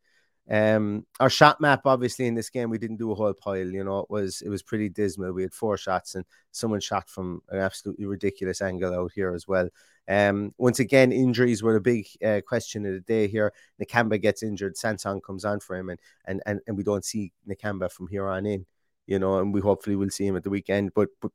[0.50, 3.58] Um, our shot map, obviously, in this game, we didn't do a whole pile.
[3.58, 5.32] You know, it was it was pretty dismal.
[5.32, 9.48] We had four shots, and someone shot from an absolutely ridiculous angle out here as
[9.48, 9.70] well.
[10.10, 13.54] Um, once again, injuries were a big uh, question of the day here.
[13.80, 17.32] Nakamba gets injured, Sanson comes on for him, and and and, and we don't see
[17.48, 18.65] Nakamba from here on in.
[19.06, 20.93] You know, and we hopefully will see him at the weekend.
[20.93, 21.32] But, but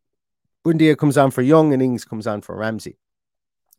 [0.65, 2.99] Buendia comes on for Young, and Ings comes on for Ramsey.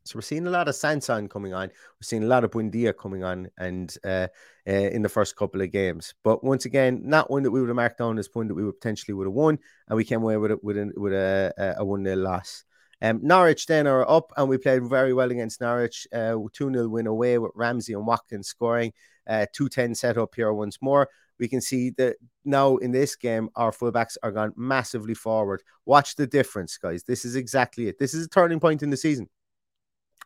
[0.05, 1.69] So we're seeing a lot of Sanson coming on.
[1.69, 4.27] We're seeing a lot of Buendia coming on, and uh,
[4.67, 6.13] uh, in the first couple of games.
[6.23, 8.63] But once again, not one that we would have marked down as one that we
[8.63, 11.75] would potentially would have won, and we came away with it with a with a,
[11.79, 12.63] a one 0 loss.
[13.01, 16.07] Um, Norwich then are up, and we played very well against Norwich.
[16.13, 18.93] Uh, 2 0 win away with Ramsey and Watkins scoring.
[19.27, 21.09] Uh, 2 10 set up here once more.
[21.39, 25.63] We can see that now in this game, our fullbacks are gone massively forward.
[25.85, 27.03] Watch the difference, guys.
[27.03, 27.99] This is exactly it.
[27.99, 29.29] This is a turning point in the season.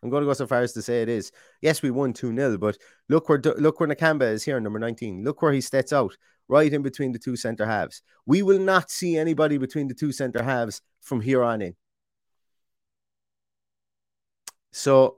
[0.01, 1.32] I'm going to go so far as to say it is.
[1.62, 2.77] Yes, we won 2 0, but
[3.10, 5.23] look where look where Nakamba is here, number 19.
[5.23, 6.15] Look where he steps out,
[6.47, 8.01] right in between the two centre halves.
[8.25, 11.75] We will not see anybody between the two centre halves from here on in.
[14.71, 15.17] So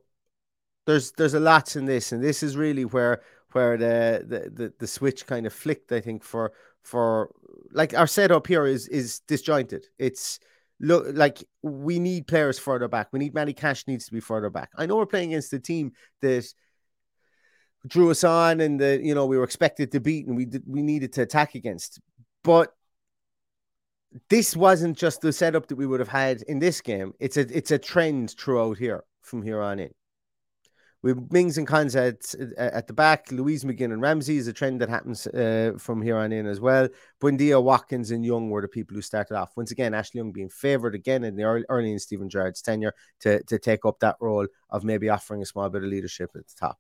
[0.86, 4.74] there's there's a lot in this, and this is really where where the the the,
[4.80, 5.92] the switch kind of flicked.
[5.92, 7.32] I think for for
[7.72, 9.86] like our setup here is is disjointed.
[10.00, 10.40] It's
[10.80, 13.10] look like we need players further back.
[13.12, 14.72] We need Matty Cash needs to be further back.
[14.78, 16.46] I know we're playing against a team that
[17.88, 20.64] drew us on and that you know we were expected to beat and we did,
[20.66, 22.00] we needed to attack against.
[22.44, 22.74] But
[24.30, 27.14] this wasn't just the setup that we would have had in this game.
[27.20, 29.92] It's a it's a trend throughout here from here on in.
[31.04, 34.82] With Mings and Konsa at, at, the back, Luiz McGinn and Ramsey is a trend
[34.82, 36.90] that happens uh, from here on in as well.
[37.20, 39.58] Buendia, Watkins, and Young were the people who started off.
[39.58, 42.94] Once again, Ashley Young being favoured again in the early, early in Steven Gerrard's tenure
[43.22, 46.48] to, to take up that role of maybe offering a small bit of leadership at
[46.48, 46.78] the top.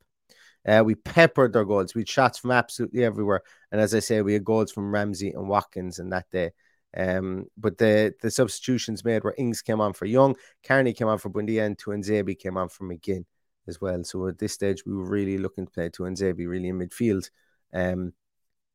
[0.67, 1.95] Uh, we peppered their goals.
[1.95, 3.41] We had shots from absolutely everywhere.
[3.71, 6.51] And as I say, we had goals from Ramsey and Watkins in that day.
[6.95, 11.19] Um, but the the substitutions made where Ings came on for Young, Carney came on
[11.19, 13.25] for Buendia, and Tuanzebe came on for McGinn
[13.67, 14.03] as well.
[14.03, 17.29] So at this stage, we were really looking to play Tuanzebe really in midfield.
[17.73, 18.13] Um,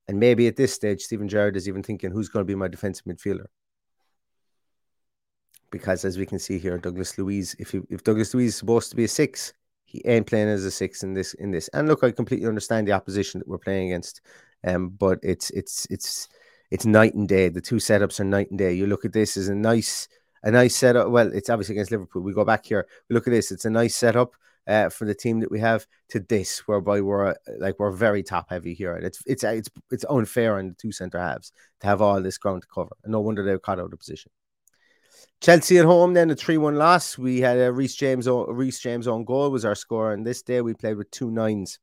[0.09, 2.69] and maybe at this stage, Steven Gerrard is even thinking who's going to be my
[2.69, 3.47] defensive midfielder.
[5.71, 8.91] Because as we can see here, Douglas Luiz, if he, if Douglas Luiz is supposed
[8.91, 9.53] to be a six,
[9.85, 11.69] he ain't playing as a six in this in this.
[11.69, 14.21] And look, I completely understand the opposition that we're playing against.
[14.65, 16.29] Um, but it's it's it's
[16.71, 17.49] it's night and day.
[17.49, 18.73] The two setups are night and day.
[18.73, 20.09] You look at this as a nice
[20.43, 21.11] a nice setup.
[21.11, 22.23] Well, it's obviously against Liverpool.
[22.23, 22.87] We go back here.
[23.09, 23.51] We look at this.
[23.51, 24.35] It's a nice setup
[24.67, 28.23] uh, for the team that we have to this, whereby we're uh, like we're very
[28.23, 31.87] top heavy here, and it's it's it's it's unfair on the two centre halves to
[31.87, 32.97] have all this ground to cover.
[33.05, 34.31] And no wonder they're caught out of position.
[35.41, 37.19] Chelsea at home, then a three-one loss.
[37.19, 40.61] We had a Reece James Reece James on goal was our score, and this day
[40.61, 41.79] we played with two nines.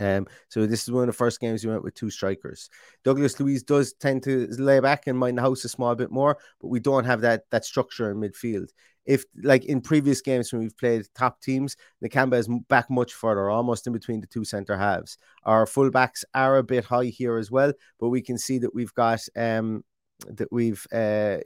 [0.00, 2.68] Um, so this is one of the first games we went with two strikers.
[3.04, 6.36] Douglas Luiz does tend to lay back and mind the house a small bit more,
[6.60, 8.70] but we don't have that that structure in midfield.
[9.06, 13.50] If like in previous games when we've played top teams, Nakamba is back much further,
[13.50, 15.18] almost in between the two centre halves.
[15.44, 18.94] Our fullbacks are a bit high here as well, but we can see that we've
[18.94, 19.84] got um
[20.26, 21.38] that we've uh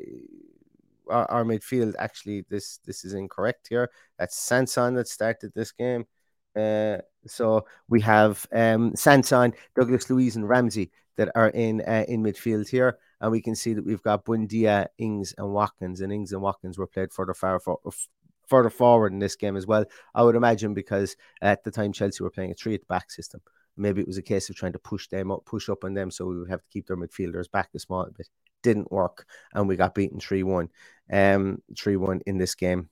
[1.11, 3.91] our, our midfield actually this this is incorrect here.
[4.19, 6.07] That's Sanson that started this game.
[6.57, 12.23] Uh, so we have um, Sanson, Douglas Luiz, and Ramsey that are in uh, in
[12.23, 16.33] midfield here, and we can see that we've got Buendia, Ings, and Watkins, and Ings
[16.33, 17.79] and Watkins were played further far for,
[18.47, 19.85] further forward in this game as well.
[20.15, 23.11] I would imagine because at the time Chelsea were playing a three at the back
[23.11, 23.41] system.
[23.77, 26.11] Maybe it was a case of trying to push them up, push up on them,
[26.11, 28.29] so we would have to keep their midfielders back a small bit.
[28.63, 30.69] Didn't work, and we got beaten three one,
[31.13, 32.89] um, three one in this game.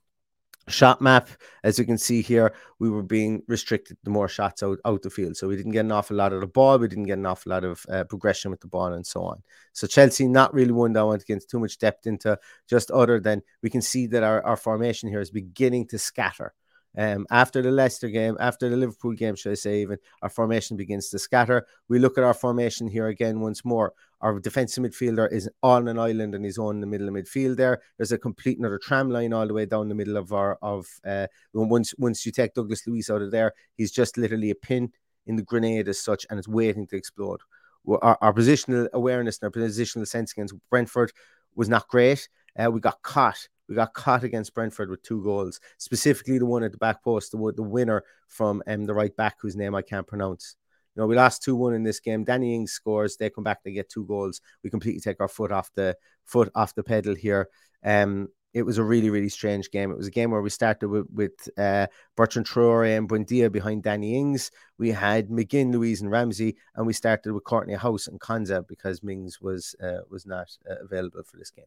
[0.69, 1.29] Shot map,
[1.63, 5.11] as you can see here, we were being restricted the more shots out, out the
[5.11, 5.37] field.
[5.37, 6.79] So we didn't get an awful lot of the ball.
[6.79, 9.43] We didn't get an awful lot of uh, progression with the ball and so on.
[9.73, 13.43] So Chelsea, not really one that want to too much depth into, just other than
[13.63, 16.55] we can see that our, our formation here is beginning to scatter.
[16.99, 20.79] Um, after the Leicester game, after the Liverpool game, should I say, even our formation
[20.79, 21.67] begins to scatter.
[21.89, 23.93] We look at our formation here again once more.
[24.21, 27.83] Our defensive midfielder is on an island and he's on the middle of midfield there.
[27.97, 30.87] There's a complete another tram line all the way down the middle of our of
[31.07, 34.93] uh, once once you take Douglas Luiz out of there, he's just literally a pin
[35.27, 37.41] in the grenade as such, and it's waiting to explode.
[37.89, 41.13] Our, our positional awareness and our positional sense against Brentford
[41.55, 42.29] was not great.
[42.59, 46.63] Uh, we got caught we got caught against Brentford with two goals, specifically the one
[46.63, 49.83] at the back post, the, the winner from um, the right back, whose name I
[49.83, 50.57] can't pronounce.
[50.97, 52.25] You know, we lost 2 1 in this game.
[52.25, 53.17] Danny Ings scores.
[53.17, 54.41] They come back, they get two goals.
[54.65, 57.49] We completely take our foot off the foot off the pedal here.
[57.85, 59.91] Um, it was a really, really strange game.
[59.91, 63.83] It was a game where we started with, with uh, Bertrand Traore and Buendia behind
[63.83, 64.51] Danny Ings.
[64.79, 69.03] We had McGinn, Luiz, and Ramsey, and we started with Kortney Hause and Konsa because
[69.03, 71.67] Mings was uh, was not uh, available for this game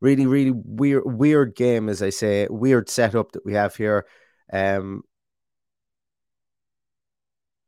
[0.00, 4.04] really, really weird, weird game, as I say, weird setup that we have here.
[4.52, 5.02] Um,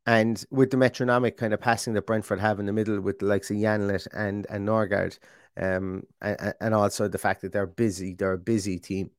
[0.07, 3.25] and with the metronomic kind of passing that Brentford have in the middle with the
[3.25, 5.19] likes of Janelt and and Norgaard,
[5.57, 9.11] um, and, and also the fact that they're busy, they're a busy team.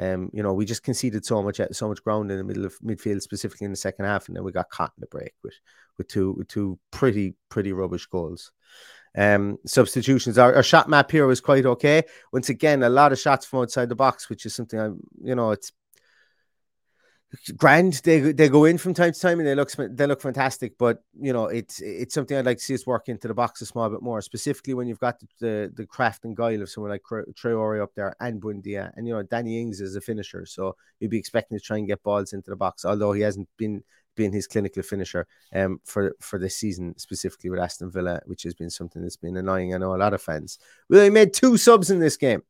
[0.00, 2.78] Um, you know, we just conceded so much so much ground in the middle of
[2.80, 5.54] midfield, specifically in the second half, and then we got caught in the break with
[5.98, 8.50] with two with two pretty pretty rubbish goals
[9.16, 10.38] um, substitutions.
[10.38, 12.04] Our, our, shot map here was quite okay.
[12.32, 15.34] Once again, a lot of shots from outside the box, which is something I'm, you
[15.34, 15.72] know, it's
[17.56, 17.94] grand.
[18.04, 20.76] They they go in from time to time and they look they look fantastic.
[20.78, 23.60] But you know, it's it's something I'd like to see us work into the box
[23.62, 26.70] a small bit more, specifically when you've got the the, the craft and guile of
[26.70, 30.46] someone like Traore up there and Buendia, and you know, Danny Ings is a finisher,
[30.46, 33.48] so you'd be expecting to try and get balls into the box, although he hasn't
[33.56, 33.82] been
[34.16, 38.54] being his clinical finisher um, for for this season, specifically with Aston Villa, which has
[38.54, 39.74] been something that's been annoying.
[39.74, 40.58] I know a lot of fans.
[40.88, 42.42] We only made two subs in this game,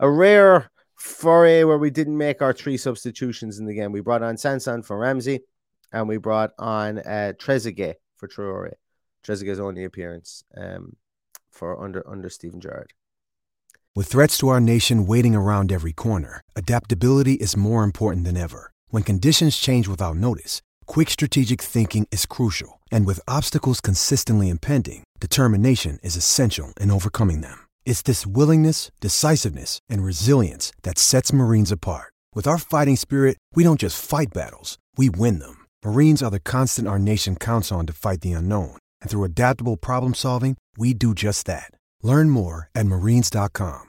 [0.00, 3.92] a rare foray where we didn't make our three substitutions in the game.
[3.92, 5.40] We brought on Sanson for Ramsey,
[5.92, 8.74] and we brought on uh, Trezeguet for Traore.
[9.24, 10.96] Trezeguet's only appearance um,
[11.50, 12.92] for under under Steven Gerrard.
[13.94, 18.72] With threats to our nation waiting around every corner, adaptability is more important than ever.
[18.90, 25.04] When conditions change without notice Quick strategic thinking is crucial, and with obstacles consistently impending,
[25.20, 27.67] determination is essential in overcoming them.
[27.88, 32.12] It's this willingness, decisiveness, and resilience that sets Marines apart.
[32.34, 35.64] With our fighting spirit, we don't just fight battles, we win them.
[35.82, 39.78] Marines are the constant our nation counts on to fight the unknown, and through adaptable
[39.78, 41.70] problem solving, we do just that.
[42.02, 43.86] Learn more at marines.com.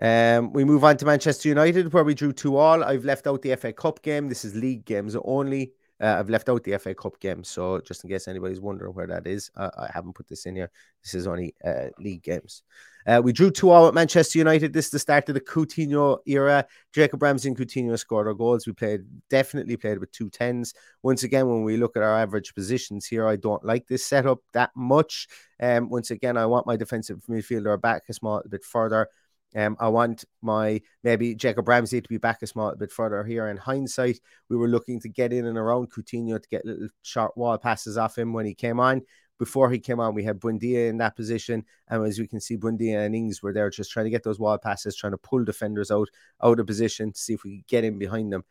[0.00, 2.82] Um, we move on to Manchester United, where we drew two all.
[2.82, 4.30] I've left out the FA Cup game.
[4.30, 5.72] This is league games only.
[6.04, 9.06] Uh, I've left out the FA Cup game, so just in case anybody's wondering where
[9.06, 10.70] that is, uh, I haven't put this in here.
[11.02, 12.62] This is only uh, league games.
[13.06, 14.74] Uh, we drew two all at Manchester United.
[14.74, 16.66] This is the start of the Coutinho era.
[16.92, 18.66] Jacob Ramsey and Coutinho scored our goals.
[18.66, 20.74] We played definitely played with two tens.
[21.02, 24.40] Once again, when we look at our average positions here, I don't like this setup
[24.52, 25.26] that much.
[25.58, 29.08] Um, once again, I want my defensive midfielder back a small bit further.
[29.54, 33.48] Um, I want my maybe Jacob Ramsey to be back a small bit further here.
[33.48, 37.36] In hindsight, we were looking to get in and around Coutinho to get little short
[37.36, 39.02] wall passes off him when he came on.
[39.38, 42.56] Before he came on, we had Buendia in that position, and as we can see,
[42.56, 45.44] Buendia and Ings were there just trying to get those wall passes, trying to pull
[45.44, 46.08] defenders out
[46.42, 48.44] out of position to see if we could get in behind them.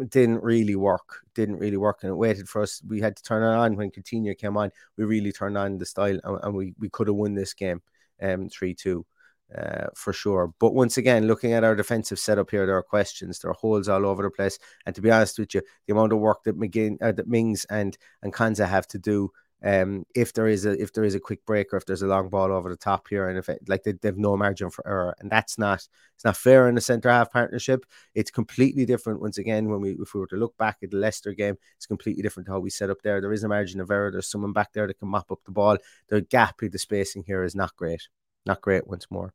[0.00, 1.22] It didn't really work.
[1.34, 2.82] Didn't really work, and it waited for us.
[2.86, 4.70] We had to turn it on when Coutinho came on.
[4.96, 7.80] We really turned on the style, and, and we we could have won this game,
[8.20, 9.06] um, three two
[9.54, 10.52] uh, for sure.
[10.58, 13.88] But once again, looking at our defensive setup here, there are questions, there are holes
[13.88, 14.58] all over the place.
[14.84, 17.64] And to be honest with you, the amount of work that McGinn, uh, that Mings
[17.70, 19.30] and and Konsa have to do,
[19.64, 22.06] um, if there is a if there is a quick break or if there's a
[22.06, 24.68] long ball over the top here, and if it, like they, they have no margin
[24.68, 27.86] for error, and that's not it's not fair in the centre half partnership.
[28.14, 29.20] It's completely different.
[29.20, 31.86] Once again, when we if we were to look back at the Leicester game, it's
[31.86, 33.20] completely different to how we set up there.
[33.20, 34.10] There is a margin of error.
[34.10, 35.78] There's someone back there that can mop up the ball.
[36.08, 38.08] The gap, the spacing here is not great.
[38.46, 39.32] Not great once more.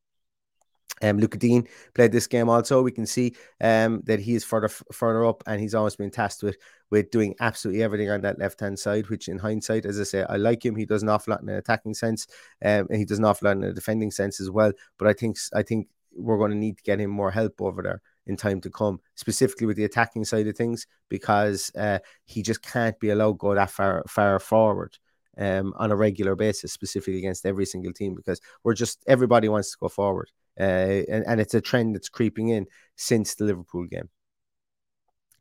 [1.02, 2.82] Um, Lucas Digne played this game also.
[2.82, 6.43] We can see um, that he is further further up, and he's always been tasked
[6.43, 6.58] with
[6.89, 9.10] with doing absolutely everything on that left hand side.
[9.10, 10.76] Which, in hindsight, as I say, I like him.
[10.76, 12.28] He does an awful lot in an attacking sense,
[12.63, 14.71] um, and he does an awful lot in a defending sense as well.
[14.97, 17.82] But I think I think we're going to need to get him more help over
[17.82, 22.43] there in time to come, specifically with the attacking side of things, because uh, he
[22.43, 24.97] just can't be allowed to go that far far forward
[25.38, 29.71] um, on a regular basis, specifically against every single team, because we're just everybody wants
[29.71, 30.29] to go forward
[30.59, 34.09] Uh, and, and it's a trend that's creeping in since the Liverpool game.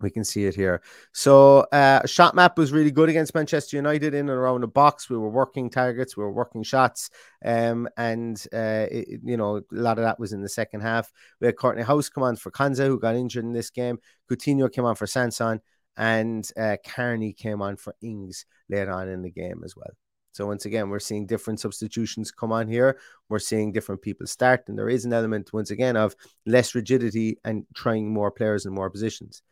[0.02, 0.80] We can see it here.
[1.12, 5.10] So, uh, shot map was really good against Manchester United in and around the box.
[5.10, 7.10] We were working targets, we were working shots,
[7.44, 11.12] um, and uh, it, you know a lot of that was in the second half.
[11.38, 13.98] We had Kortney Hause come on for Konsa, who got injured in this game.
[14.30, 15.60] Coutinho came on for Sanson,
[16.00, 19.90] and uh, Carney came on for Ings later on in the game as well.
[20.32, 22.98] So once again, we're seeing different substitutions come on here.
[23.28, 27.38] We're seeing different people start, and there is an element once again of less rigidity
[27.44, 29.42] and trying more players in more positions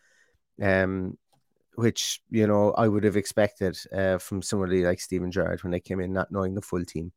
[0.63, 1.17] um,
[1.75, 5.81] which you know I would have expected uh, from somebody like Steven Gerrard when they
[5.81, 7.13] came in, not knowing the full team.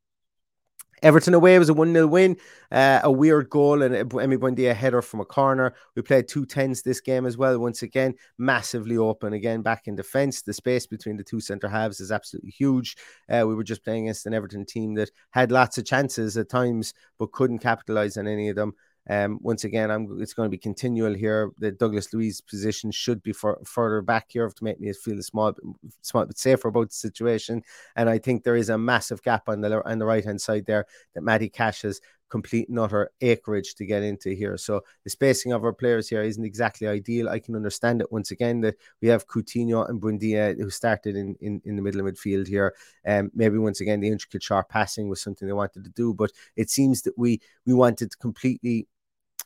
[1.02, 2.38] Everton away was a 1 0 win,
[2.72, 5.74] uh, a weird goal, and Emi Buendia header from a corner.
[5.96, 7.58] We played two tens this game as well.
[7.58, 10.44] Once again, massively open again back in defence.
[10.44, 12.98] The space between the two centre halves is absolutely huge.
[13.30, 16.50] Uh, we were just playing against an Everton team that had lots of chances at
[16.50, 18.74] times, but couldn't capitalise on any of them.
[19.10, 21.52] Um, once again, I'm, it's going to be continual here.
[21.58, 25.24] The Douglas Luiz position should be for, further back here to make me feel a
[25.24, 25.54] small,
[26.02, 27.64] small bit safer about the situation.
[27.96, 30.66] And I think there is a massive gap on the on the right hand side
[30.66, 30.86] there
[31.16, 32.00] that Matty Cash has
[32.32, 34.58] complete and utter acreage to get into here.
[34.58, 37.30] So the spacing of our players here isn't exactly ideal.
[37.30, 41.36] I can understand it once again that we have Coutinho and Buendia who started in,
[41.42, 42.74] in, in the middle of midfield here.
[43.06, 46.32] Um, maybe once again the intricate sharp passing was something they wanted to do, but
[46.56, 48.88] it seems that we we wanted to completely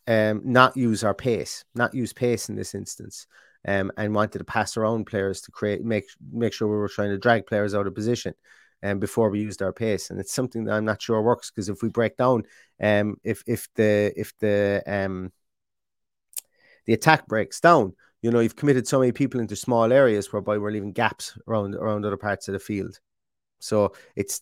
[0.08, 3.28] um, not use our pace, not use pace in this instance,
[3.68, 7.10] um, and wanted to pass around players to create make make sure we were trying
[7.10, 8.34] to drag players out of position.
[8.84, 11.70] Um, before we used our pace, and it's something that I'm not sure works because
[11.70, 12.43] if we break down,
[12.80, 15.32] um, if if the if the um
[16.86, 20.58] the attack breaks down, you know, you've committed so many people into small areas whereby
[20.58, 22.99] we're leaving gaps around around other parts of the field.
[23.60, 24.41] So it's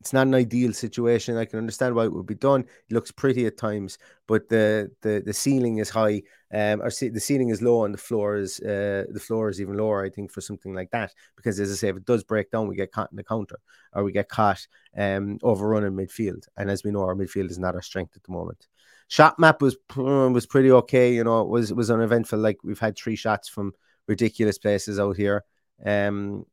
[0.00, 1.36] it's not an ideal situation.
[1.36, 2.60] I can understand why it would be done.
[2.60, 6.22] It looks pretty at times, but the the, the ceiling is high,
[6.54, 9.76] um, or the ceiling is low, and the floor is uh, the floor is even
[9.76, 10.04] lower.
[10.04, 12.68] I think for something like that, because as I say, if it does break down,
[12.68, 13.58] we get caught in the counter,
[13.92, 16.46] or we get caught um, overrun in midfield.
[16.56, 18.68] And as we know, our midfield is not our strength at the moment.
[19.08, 21.12] Shot map was was pretty okay.
[21.12, 22.38] You know, it was was uneventful.
[22.38, 23.72] Like we've had three shots from
[24.06, 25.44] ridiculous places out here,
[25.84, 26.46] um,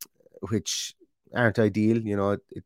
[0.49, 0.95] which
[1.33, 2.01] aren't ideal.
[2.01, 2.63] You know, it,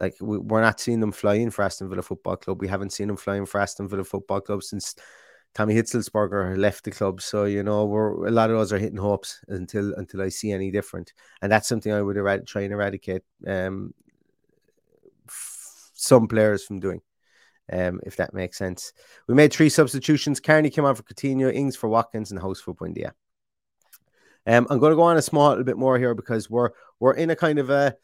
[0.00, 2.60] like we, are not seeing them flying for Aston Villa Football Club.
[2.60, 4.94] We haven't seen them flying for Aston Villa Football Club since
[5.54, 7.20] Tommy Hitzlsperger left the club.
[7.20, 10.52] So you know, we're a lot of us are hitting hopes until until I see
[10.52, 12.16] any different, and that's something I would
[12.46, 13.94] try and eradicate um,
[15.28, 17.00] f- some players from doing.
[17.72, 18.92] Um, if that makes sense.
[19.26, 20.38] We made three substitutions.
[20.38, 23.12] Carney came on for Coutinho, Ings for Watkins, and Hause for Buendia.
[24.46, 26.70] Um, I'm going to go on a small little bit more here because we're
[27.00, 27.96] we're in a kind of a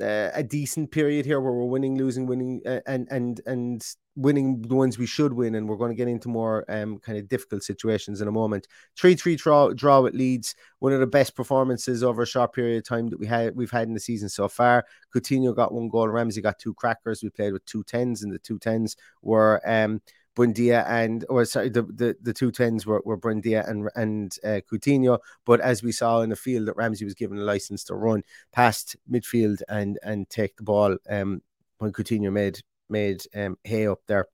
[0.00, 3.84] uh, a decent period here where we're winning, losing, winning, uh, and and and
[4.16, 7.16] winning the ones we should win, and we're going to get into more um, kind
[7.18, 8.66] of difficult situations in a moment.
[8.96, 12.78] Three three draw draw with Leeds, one of the best performances over a short period
[12.78, 14.84] of time that we had we've had in the season so far.
[15.14, 17.22] Coutinho got one goal, Ramsey got two crackers.
[17.22, 20.00] We played with two tens, and the two tens were um,
[20.36, 24.60] Buendia and or sorry, the, the, the two tens were, were Buendia and and uh,
[24.70, 25.18] Coutinho.
[25.44, 28.22] But as we saw in the field, that Ramsey was given a license to run
[28.52, 31.42] past midfield and and take the ball um,
[31.78, 34.26] when Coutinho made made um, hay up there.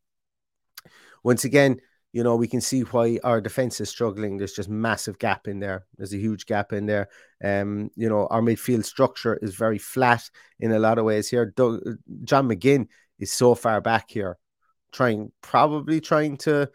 [1.23, 1.81] Once again,
[2.13, 4.37] you know, we can see why our defense is struggling.
[4.37, 5.87] There's just massive gap in there.
[5.97, 7.09] There's a huge gap in there.
[7.43, 10.31] Um, you know, our midfield structure is very flat
[10.61, 11.47] in a lot of ways here.
[11.47, 11.81] Doug,
[12.25, 12.89] John McGinn
[13.19, 14.39] is so far back here
[14.93, 16.71] trying, probably trying to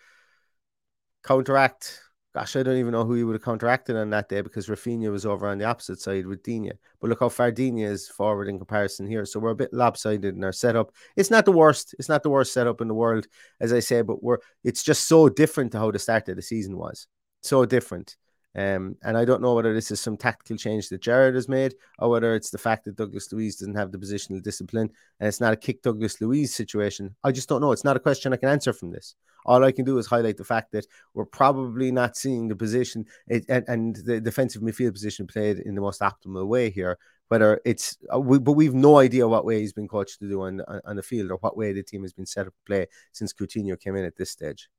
[1.23, 1.99] counteract.
[2.33, 5.11] Gosh, I don't even know who he would have counteracted on that day because Raphinha
[5.11, 6.71] was over on the opposite side with Digne.
[7.01, 9.25] But look how far Digne is forward in comparison here.
[9.25, 10.93] So we're a bit lopsided in our setup.
[11.17, 11.93] It's not the worst.
[11.99, 13.27] It's not the worst setup in the world,
[13.59, 16.41] as I say, but we're it's just so different to how the start of the
[16.41, 17.07] season was.
[17.41, 18.15] So different.
[18.53, 21.75] Um, and I don't know whether this is some tactical change that Gerrard has made
[21.99, 25.39] or whether it's the fact that Douglas Luiz doesn't have the positional discipline and it's
[25.39, 27.15] not a kick Douglas Luiz situation.
[27.23, 27.71] I just don't know.
[27.71, 29.15] It's not a question I can answer from this.
[29.45, 33.05] All I can do is highlight the fact that we're probably not seeing the position
[33.27, 36.99] it, and, and, the defensive midfield position played in the most optimal way here.
[37.29, 40.61] Whether it's, uh, but we've no idea what way he's been coached to do on,
[40.67, 42.87] on, on the field or what way the team has been set up to play
[43.13, 44.69] since Coutinho came in at this stage.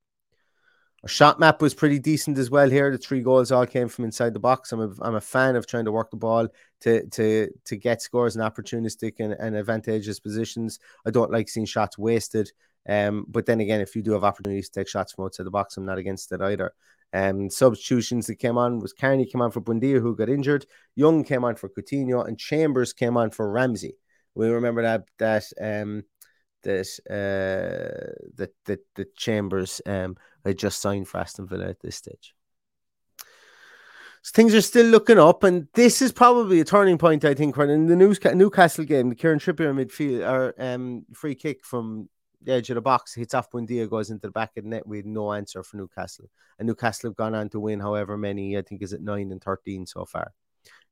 [1.02, 2.90] Our shot map was pretty decent as well here.
[2.92, 4.70] The three goals all came from inside the box.
[4.70, 6.46] I'm a, I'm a fan of trying to work the ball
[6.82, 10.78] to to to get scores and opportunistic and, and advantageous positions.
[11.04, 12.52] I don't like seeing shots wasted.
[12.88, 15.50] Um, but then again, if you do have opportunities to take shots from outside the
[15.50, 16.72] box, I'm not against it either.
[17.12, 20.66] Um, substitutions that came on was Carney came on for Buendia, who got injured.
[20.96, 23.96] Young came on for Coutinho, and Chambers came on for Ramsey.
[24.34, 26.04] We remember that that um
[26.62, 31.96] that uh, that that the Chambers um had just signed for Aston Villa at this
[31.96, 32.34] stage.
[34.22, 37.24] So things are still looking up, and this is probably a turning point.
[37.24, 41.64] I think when in the Newcastle game, the Kieran Trippier midfield or um free kick
[41.64, 42.08] from
[42.44, 44.86] the edge of the box hits off Buendia goes into the back of the net.
[44.86, 46.26] We had no answer for Newcastle,
[46.58, 47.80] and Newcastle have gone on to win.
[47.80, 50.32] However many, I think, is it nine and thirteen so far.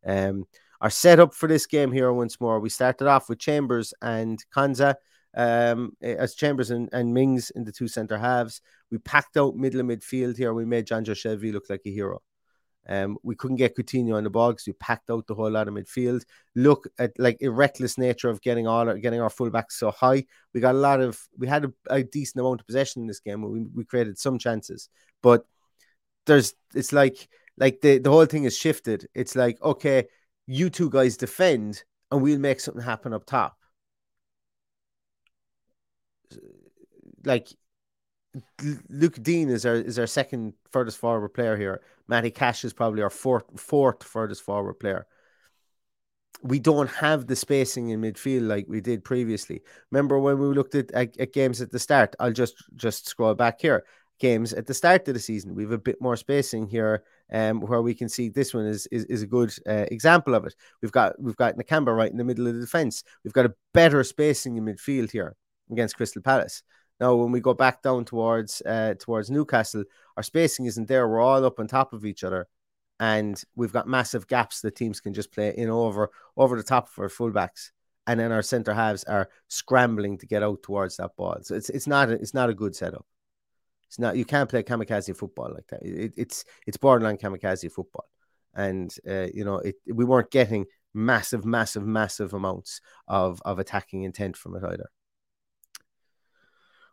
[0.05, 0.47] Um,
[0.81, 2.59] our setup for this game here once more.
[2.59, 4.95] We started off with Chambers and Konsa
[5.35, 8.61] um, as Chambers and, and Mings in the two centre halves.
[8.91, 10.53] We packed out middle of midfield here.
[10.53, 12.22] We made Jonjo Shelvey look like a hero.
[12.89, 15.68] Um, we couldn't get Coutinho on the ball because we packed out the whole lot
[15.68, 16.24] of midfield.
[16.57, 20.24] Look at like a reckless nature of getting all getting our fullbacks so high.
[20.55, 23.20] We got a lot of we had a, a decent amount of possession in this
[23.20, 23.43] game.
[23.43, 24.89] We, we created some chances,
[25.22, 25.45] but
[26.26, 27.28] there's it's like
[27.59, 29.07] like the the whole thing is shifted.
[29.14, 30.07] It's like okay,
[30.47, 33.57] you two guys defend, and we'll make something happen up top.
[37.25, 37.49] Like
[38.89, 41.81] Lucas Digne is our is our second furthest forward player here.
[42.09, 45.07] Matty Cash is probably our fourth fourth furthest forward player.
[46.43, 49.62] We don't have the spacing in midfield like we did previously.
[49.91, 52.14] Remember when we looked at, at, at games at the start?
[52.21, 53.85] I'll just just scroll back here.
[54.21, 57.62] Games at the start of the season, we have a bit more spacing here, um,
[57.62, 60.55] where we can see this one is is, is a good uh, example of it.
[60.83, 63.03] We've got we've got Nakamba right in the middle of the defense.
[63.25, 65.37] We've got a better spacing in midfield here
[65.71, 66.62] against Crystal Palace.
[67.01, 69.84] Now, when we go back down towards uh, towards Newcastle,
[70.16, 71.09] our spacing isn't there.
[71.09, 72.46] We're all up on top of each other,
[73.01, 76.88] and we've got massive gaps that teams can just play in over over the top
[76.88, 77.70] of our fullbacks,
[78.07, 81.38] and then our centre halves are scrambling to get out towards that ball.
[81.42, 83.07] So it's it's not a, it's not a good setup.
[83.88, 85.82] It's not you can't play kamikaze football like that.
[85.82, 88.11] It, it's it's borderline kamikaze football,
[88.55, 94.03] and uh, you know it, we weren't getting massive, massive, massive amounts of of attacking
[94.03, 94.90] intent from it either.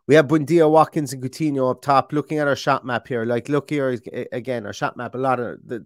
[0.08, 2.14] We have Buendia, Watkins, and Coutinho up top.
[2.14, 4.00] Looking at our shot map here, like look here
[4.32, 5.14] again, our shot map.
[5.14, 5.84] A lot of the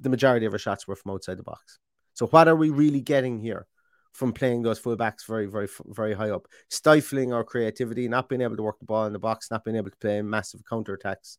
[0.00, 1.78] the majority of our shots were from outside the box.
[2.12, 3.66] So what are we really getting here
[4.12, 8.56] from playing those fullbacks very, very, very high up, stifling our creativity, not being able
[8.56, 11.38] to work the ball in the box, not being able to play massive counter attacks.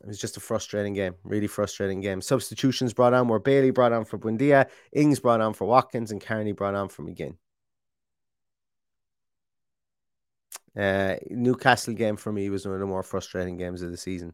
[0.00, 2.22] It was just a frustrating game, really frustrating game.
[2.22, 6.24] Substitutions brought on were Bailey brought on for Buendia, Ings brought on for Watkins, and
[6.24, 7.36] Carney brought on for McGinn.
[10.78, 14.32] Uh, Newcastle game for me was one of the more frustrating games of the season.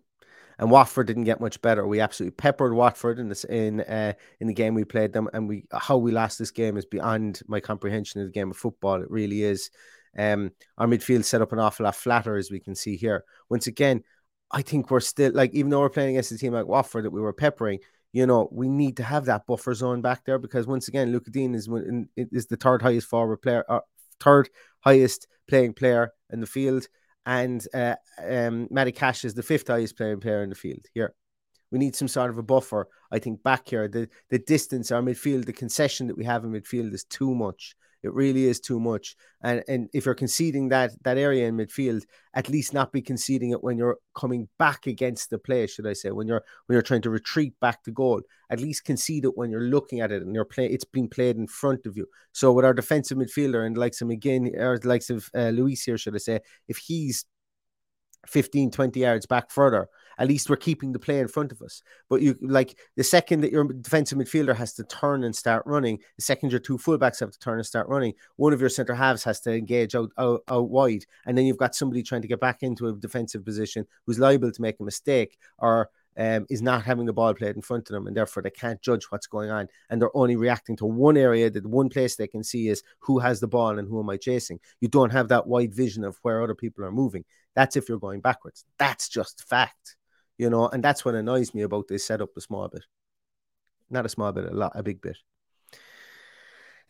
[0.58, 1.86] And Watford didn't get much better.
[1.86, 5.48] We absolutely peppered Watford in this in uh, in the game we played them, and
[5.48, 9.00] we how we lost this game is beyond my comprehension of the game of football.
[9.00, 9.70] It really is.
[10.18, 13.24] Um, our midfield set up an awful lot flatter, as we can see here.
[13.48, 14.02] Once again,
[14.50, 17.10] I think we're still like even though we're playing against a team like Watford that
[17.10, 17.78] we were peppering,
[18.12, 21.32] you know, we need to have that buffer zone back there because once again, Lucas
[21.32, 21.68] Digne is
[22.16, 23.80] is the third highest forward player, uh,
[24.20, 26.86] third highest playing player in the field,
[27.26, 27.96] and uh,
[28.26, 30.86] um, Matty Cash is the fifth highest playing player in the field.
[30.94, 31.14] Here,
[31.70, 32.88] we need some sort of a buffer.
[33.12, 36.52] I think back here, the the distance, our midfield, the concession that we have in
[36.52, 37.76] midfield is too much.
[38.02, 39.16] It really is too much.
[39.42, 43.50] And and if you're conceding that that area in midfield, at least not be conceding
[43.50, 46.82] it when you're coming back against the play, should I say, when you're when you're
[46.82, 48.22] trying to retreat back to goal.
[48.48, 51.36] At least concede it when you're looking at it and you're playing it's being played
[51.36, 52.06] in front of you.
[52.32, 55.98] So with our defensive midfielder and likes of McGinn or likes of uh, Luiz here,
[55.98, 57.26] should I say, if he's
[58.26, 59.88] 15, 20 yards back further,
[60.20, 61.82] at least we're keeping the play in front of us.
[62.08, 65.98] But you like the second that your defensive midfielder has to turn and start running,
[66.16, 68.94] the second your two fullbacks have to turn and start running, one of your centre
[68.94, 72.28] halves has to engage out, out, out wide, and then you've got somebody trying to
[72.28, 76.60] get back into a defensive position who's liable to make a mistake or um, is
[76.60, 79.26] not having the ball played in front of them, and therefore they can't judge what's
[79.26, 81.48] going on, and they're only reacting to one area.
[81.48, 84.18] That one place they can see is who has the ball and who am I
[84.18, 84.60] chasing.
[84.80, 87.24] You don't have that wide vision of where other people are moving.
[87.54, 88.66] That's if you're going backwards.
[88.78, 89.96] That's just fact
[90.40, 92.84] you know, and that's what annoys me about this setup a small bit.
[93.90, 95.18] Not a small bit, a lot, a big bit.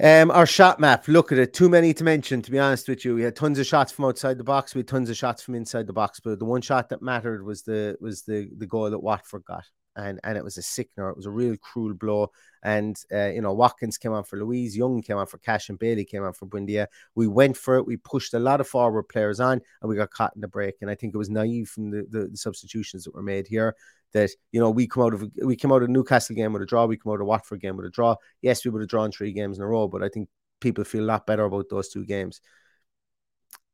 [0.03, 1.53] Um, our shot map, look at it.
[1.53, 3.17] Too many to mention, to be honest with you.
[3.17, 4.75] We had tons of shots from outside the box.
[4.75, 7.45] We had tons of shots from inside the box, but the one shot that mattered
[7.45, 9.65] was the was the the goal that Watford got
[9.97, 11.11] and and it was a sickener.
[11.11, 12.31] It was a real cruel blow.
[12.63, 15.79] And uh, you know, Watkins came on for Luiz, Young came on for Cash, and
[15.79, 16.87] Bailey came on for Buendia.
[17.15, 17.87] We went for it.
[17.87, 20.77] We pushed a lot of forward players on, and we got caught in the break.
[20.81, 23.75] And I think it was naive from the, the, substitutions that were made here
[24.13, 26.67] that you know we come out of we came out of Newcastle game with a
[26.67, 28.17] draw, we come out of Watford game with a draw.
[28.43, 30.29] Yes, we would have drawn three games in a row, but I think
[30.61, 32.41] people feel a lot better about those two games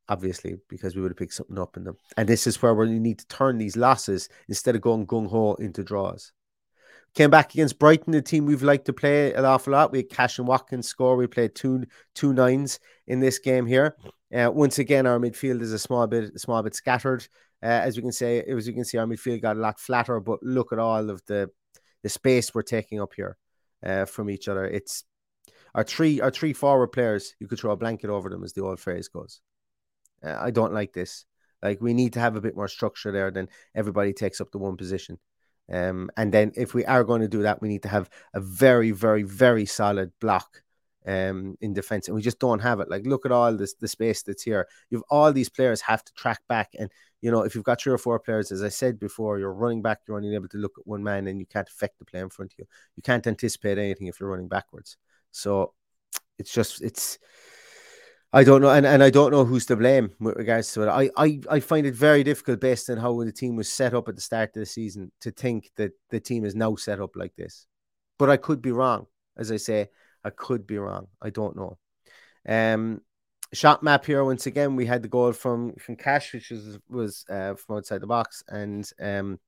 [0.08, 1.96] obviously, because we would have picked something up in them.
[2.16, 5.54] And this is where we need to turn these losses instead of going gung ho
[5.54, 6.32] into draws.
[7.14, 9.90] Came back against Brighton, the team we've liked to play an awful lot.
[9.90, 11.16] We had Cash and Watkins score.
[11.16, 11.84] We played two
[12.14, 13.96] two nines in this game here.
[14.34, 17.26] Uh, once again, our midfield is a small bit a small bit scattered.
[17.62, 20.20] Uh, as we can say, as you can see, our midfield got a lot flatter.
[20.20, 21.48] But look at all of the
[22.02, 23.38] the space we're taking up here
[23.82, 24.66] uh, from each other.
[24.66, 25.04] It's
[25.74, 27.34] our three our three forward players.
[27.40, 29.40] You could throw a blanket over them, as the old phrase goes.
[30.24, 31.24] Uh, I don't like this.
[31.62, 34.58] Like we need to have a bit more structure there than everybody takes up the
[34.58, 35.18] one position.
[35.72, 38.40] Um, and then if we are going to do that, we need to have a
[38.40, 40.62] very, very, very solid block
[41.06, 42.90] um, in defense, and we just don't have it.
[42.90, 44.66] Like, look at all this the space that's here.
[44.90, 46.90] You've all these players have to track back, and
[47.20, 49.82] you know if you've got three or four players, as I said before, you're running
[49.82, 52.20] back, you're only able to look at one man, and you can't affect the play
[52.20, 52.66] in front of you.
[52.96, 54.96] You can't anticipate anything if you're running backwards.
[55.30, 55.74] So
[56.38, 57.18] it's just it's
[58.36, 60.88] I don't know, and, and I don't know who's to blame with regards to it.
[60.88, 64.10] I, I, I find it very difficult based on how the team was set up
[64.10, 67.16] at the start of the season to think that the team is now set up
[67.16, 67.66] like this.
[68.18, 69.06] But I could be wrong.
[69.38, 69.88] As I say,
[70.22, 71.06] I could be wrong.
[71.22, 71.78] I don't know.
[72.46, 73.00] Um,
[73.54, 74.76] shot map here once again.
[74.76, 78.44] We had the goal from from Cash, which was was uh, from outside the box,
[78.48, 79.40] and um,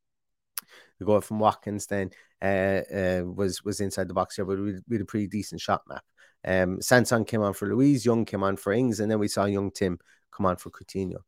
[0.99, 2.11] the goal from Watkins then
[2.41, 5.83] uh, uh, was was inside the box here, but we had a pretty decent shot
[5.89, 6.05] map.
[6.45, 9.45] Um, Sanson came on for Luiz, Young came on for Ings, and then we saw
[9.45, 9.99] Young Tim
[10.31, 11.19] come on for Coutinho.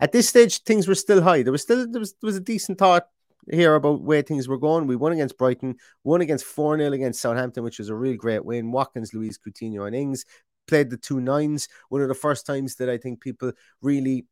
[0.00, 1.42] At this stage, things were still high.
[1.42, 3.06] There was still there was there was a decent thought
[3.50, 4.86] here about where things were going.
[4.86, 8.44] We won against Brighton, won against 4 0 against Southampton, which was a real great
[8.44, 8.72] win.
[8.72, 10.24] Watkins, Luiz, Coutinho, and Ings
[10.66, 11.68] played the two nines.
[11.88, 14.26] One of the first times that I think people really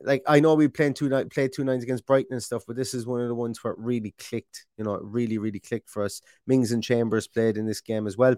[0.00, 2.94] like I know we played two played two nines against Brighton and stuff, but this
[2.94, 4.66] is one of the ones where it really clicked.
[4.76, 6.20] You know, it really, really clicked for us.
[6.46, 8.36] Mings and Chambers played in this game as well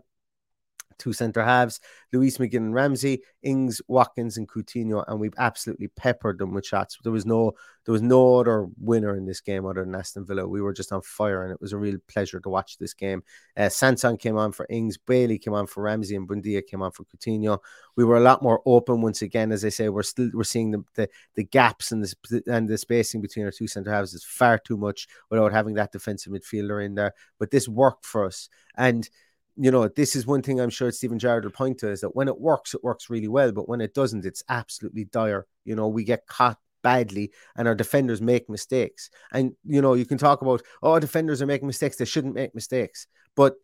[0.99, 1.81] two centre halves,
[2.13, 6.99] Luiz McGinn and Ramsey, Ings, Watkins, and Coutinho, and we've absolutely peppered them with shots.
[7.03, 7.53] There was no
[7.85, 10.49] there was no other winner in this game other than Aston Villa.
[10.49, 13.23] We were just on fire, and it was a real pleasure to watch this game.
[13.57, 16.93] Uh, Sanson came on for Ings, Bailey came on for Ramsey, and Buendia came on
[16.93, 17.59] for Coutinho.
[17.97, 19.53] We were a lot more open once again.
[19.53, 22.79] As I say, we're still we're seeing the the, the gaps and the and the
[22.79, 26.85] spacing between our two centre halves is far too much without having that defensive midfielder
[26.85, 27.13] in there.
[27.39, 29.09] But this worked for us, and
[29.57, 32.17] you know, this is one thing I'm sure Steven Gerrard will point to is that
[32.17, 35.47] when it works, it works really well, but when it doesn't, it's absolutely dire.
[35.65, 39.11] You know, we get caught badly and our defenders make mistakes.
[39.33, 41.97] And, you know, you can talk about, oh, defenders are making mistakes.
[41.97, 43.07] They shouldn't make mistakes.
[43.37, 43.55] But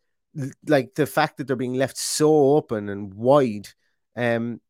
[0.67, 3.69] like the fact that they're being left so open and wide,
[4.17, 4.61] um,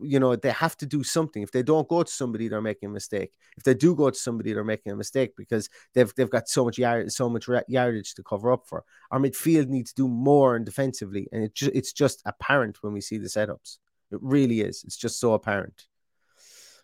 [0.00, 1.42] you know, they have to do something.
[1.42, 3.32] If they don't go to somebody, they're making a mistake.
[3.56, 6.64] If they do go to somebody, they're making a mistake because they've they've got so
[6.64, 8.84] much yard, so much yardage to cover up for.
[9.10, 12.92] Our midfield needs to do more and defensively, and it ju- it's just apparent when
[12.92, 13.78] we see the setups.
[14.10, 14.84] It really is.
[14.84, 15.87] It's just so apparent.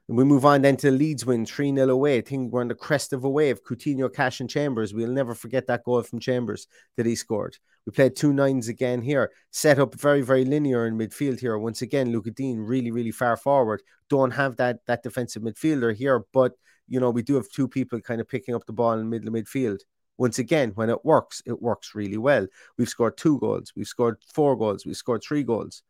[0.08, 2.18] And we move on then to the Leeds win 3 0 away.
[2.18, 3.64] I think we're on the crest of a wave.
[3.64, 4.92] Coutinho, Cash, and Chambers.
[4.92, 7.56] We'll never forget that goal from Chambers that he scored.
[7.86, 9.32] We played two nines again here.
[9.50, 11.56] Set up very, very linear in midfield here.
[11.56, 13.82] Once again, Luca Digne really, really far forward.
[14.10, 16.52] Don't have that that defensive midfielder here, but
[16.86, 19.28] you know, we do have two people kind of picking up the ball in middle
[19.28, 19.80] of midfield.
[20.18, 22.46] Once again, when it works, it works really well.
[22.76, 25.82] We've scored two goals, we've scored four goals, we've scored three goals.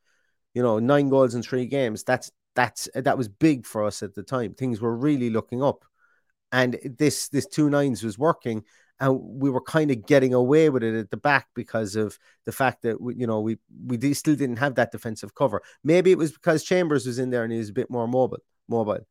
[0.55, 2.05] You know, nine goals in three games.
[2.05, 4.55] That's that's that was big for us at the time.
[4.55, 5.85] Things were really looking up,
[6.53, 8.65] and this this two nines was working,
[9.01, 12.53] and we were kind of getting away with it at the back because of the
[12.53, 15.63] fact that we, you know we we still didn't have that defensive cover.
[15.83, 18.39] Maybe it was because Chambers was in there and he was a bit more mobile,
[18.69, 19.07] mobile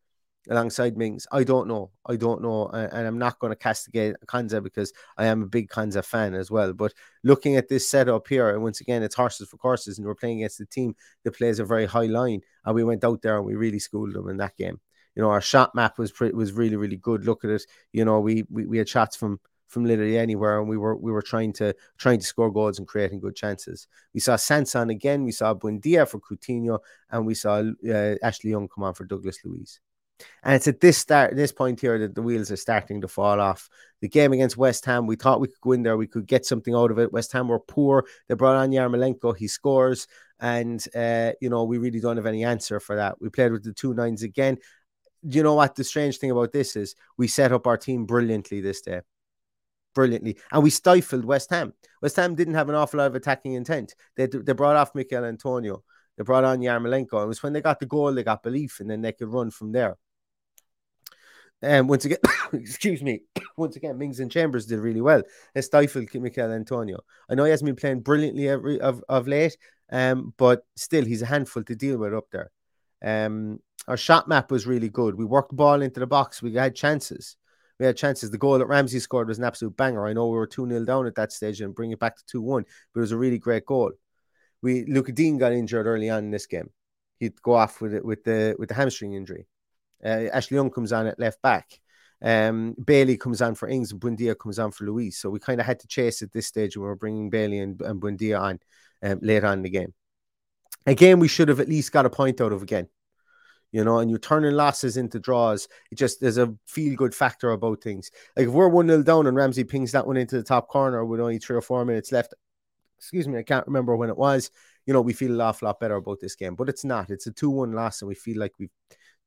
[0.49, 1.25] alongside Mings.
[1.31, 1.91] I don't know.
[2.05, 2.67] I don't know.
[2.67, 6.51] And I'm not going to castigate Konsa because I am a big Konsa fan as
[6.51, 6.73] well.
[6.73, 10.15] But looking at this setup here, and once again, it's horses for courses, and we're
[10.15, 12.41] playing against a team that plays a very high line.
[12.65, 14.79] And we went out there and we really schooled them in that game.
[15.15, 17.25] You know, our shot map was pretty, was really, really good.
[17.25, 17.63] Look at it.
[17.91, 21.11] You know, we, we, we had shots from from literally anywhere, and we were we
[21.11, 23.87] were trying to trying to score goals and creating good chances.
[24.13, 26.79] We saw Sanson again, we saw Buendia for Coutinho,
[27.09, 29.79] and we saw uh, Ashley Young come on for Douglas Luiz.
[30.43, 33.39] And it's at this start, this point here that the wheels are starting to fall
[33.39, 33.69] off.
[34.01, 36.45] The game against West Ham, we thought we could go in there, we could get
[36.45, 37.13] something out of it.
[37.13, 38.05] West Ham were poor.
[38.27, 40.07] They brought on Yarmolenko, he scores,
[40.39, 43.21] and uh, you know we really don't have any answer for that.
[43.21, 44.57] We played with the two nines again.
[45.23, 45.75] You know what?
[45.75, 49.01] The strange thing about this is we set up our team brilliantly this day
[49.93, 50.37] brilliantly.
[50.51, 51.73] And we stifled West Ham.
[52.01, 53.95] West Ham didn't have an awful lot of attacking intent.
[54.15, 55.83] They, they brought off Michail Antonio.
[56.17, 57.23] They brought on Yarmolenko.
[57.23, 59.51] It was when they got the goal, they got belief, and then they could run
[59.51, 59.97] from there.
[61.61, 62.19] And once again,
[62.53, 63.21] excuse me,
[63.57, 65.23] once again, Mings and Chambers did really well.
[65.53, 66.99] They stifled Michail Antonio.
[67.29, 69.57] I know he hasn't been playing brilliantly every, of, of late,
[69.91, 72.51] um, but still, he's a handful to deal with up there.
[73.03, 75.15] Um, our shot map was really good.
[75.15, 76.41] We worked the ball into the box.
[76.41, 77.37] We had chances.
[77.79, 78.29] We had chances.
[78.29, 80.05] The goal that Ramsey scored was an absolute banger.
[80.05, 82.23] I know we were 2 0 down at that stage and bring it back to
[82.27, 83.91] 2 1, but it was a really great goal.
[84.63, 86.71] We Lucas Digne got injured early on in this game.
[87.19, 89.47] He'd go off with it with the with the hamstring injury.
[90.03, 91.79] Uh, Ashley Young comes on at left back.
[92.21, 95.17] Um, Bailey comes on for Ings and Buendia comes on for Luiz.
[95.17, 97.59] So we kind of had to chase at this stage when we were bringing Bailey
[97.59, 98.59] and, and Buendia on
[99.03, 99.93] um, later on in the game.
[100.85, 102.87] Again, we should have at least got a point out of again
[103.73, 105.67] you know, and you're turning losses into draws.
[105.91, 108.11] It just there's a feel good factor about things.
[108.37, 111.03] Like if we're 1 0 down and Ramsey pings that one into the top corner
[111.03, 112.35] with only three or four minutes left,
[113.03, 114.49] excuse me, I can't remember when it was,
[114.85, 116.55] you know, we feel a awful lot better about this game.
[116.55, 117.09] But it's not.
[117.09, 118.71] It's a 2 1 loss, and we feel like we've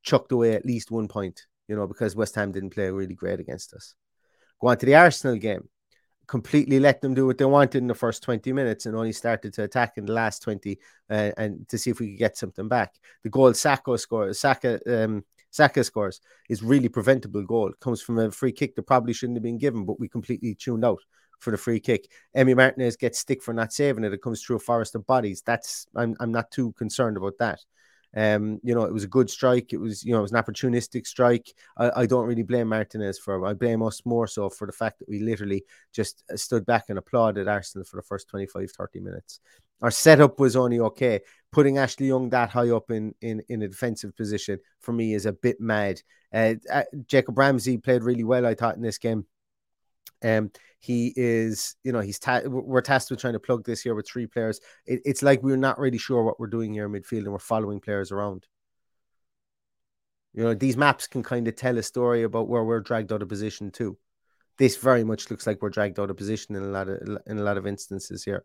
[0.03, 3.41] chucked away at least one point, you know, because West Ham didn't play really great
[3.41, 3.95] against us.
[4.61, 5.69] Go on to the Arsenal game
[6.27, 9.53] completely let them do what they wanted in the first 20 minutes and only started
[9.55, 10.79] to attack in the last 20
[11.11, 12.95] uh, and to see if we could get something back.
[13.23, 17.69] The goal Saka scores, Saka, um, Saka scores is really preventable goal.
[17.69, 20.55] It comes from a free kick that probably shouldn't have been given, but we completely
[20.55, 21.01] tuned out
[21.39, 22.11] for the free kick.
[22.37, 24.13] Emi Martinez gets stick for not saving it.
[24.13, 25.43] It comes through a forest of bodies.
[25.45, 27.61] That's I'm I'm not too concerned about that.
[28.17, 29.75] Um, you know, it was a good strike.
[29.75, 31.53] It was, you know, it was an opportunistic strike.
[31.77, 33.45] I, I don't really blame Martinez for.
[33.45, 36.85] I blame us more so for the fact that we literally just uh, stood back
[36.89, 39.41] and applauded Arsenal for the first 25, 30 minutes.
[39.83, 41.21] Our setup was only okay.
[41.53, 45.27] Putting Ashley Young that high up in in, in a defensive position for me is
[45.27, 46.01] a bit mad.
[46.33, 49.27] Uh, uh, Jacob Ramsey played really well, I thought, in this game.
[50.23, 50.51] Um,
[50.81, 54.09] he is, you know, he's ta- we're tasked with trying to plug this here with
[54.09, 54.61] three players.
[54.87, 57.39] It, it's like we're not really sure what we're doing here in midfield, and we're
[57.39, 58.47] following players around.
[60.33, 63.23] You know, these maps can kind of tell a story about where we're dragged out
[63.23, 63.99] of position too.
[64.59, 67.39] This very much looks like we're dragged out of position in a lot of in
[67.39, 68.45] a lot of instances here.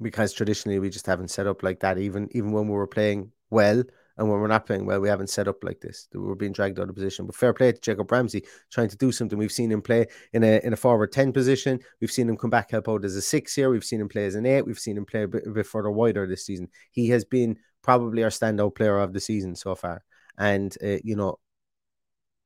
[0.00, 1.98] because traditionally we just haven't set up like that.
[1.98, 3.82] Even even when we were playing well
[4.16, 6.08] and when we're not playing well, we haven't set up like this.
[6.12, 7.26] We're being dragged out of position.
[7.26, 9.38] But fair play to Jacob Ramsey trying to do something.
[9.38, 11.80] We've seen him play in a in a forward ten position.
[12.00, 13.70] We've seen him come back help out as a six here.
[13.70, 14.66] We've seen him play as an eight.
[14.66, 16.68] We've seen him play a bit, a bit further wider this season.
[16.90, 20.02] He has been probably our standout player of the season so far.
[20.36, 21.38] And uh, you know,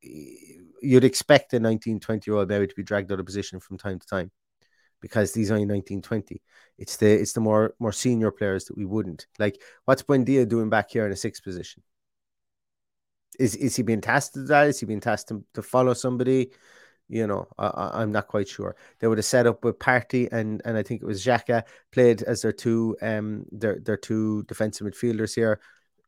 [0.03, 3.79] you'd expect a 19, 20 year old maybe to be dragged out of position from
[3.79, 4.31] time to time
[5.03, 6.41] because these only 19, 20.
[6.79, 9.61] It's the it's the more more senior players that we wouldn't like.
[9.85, 11.83] What's Buendia doing back here in a sixth position?
[13.39, 14.69] Is is he being tasked to that?
[14.69, 16.51] Is he being tasked to, to follow somebody?
[17.09, 18.75] You know, I, am not quite sure.
[19.01, 22.23] They would have set up with Partey and and I think it was Xhaka played
[22.23, 25.61] as their two um their their two defensive midfielders here.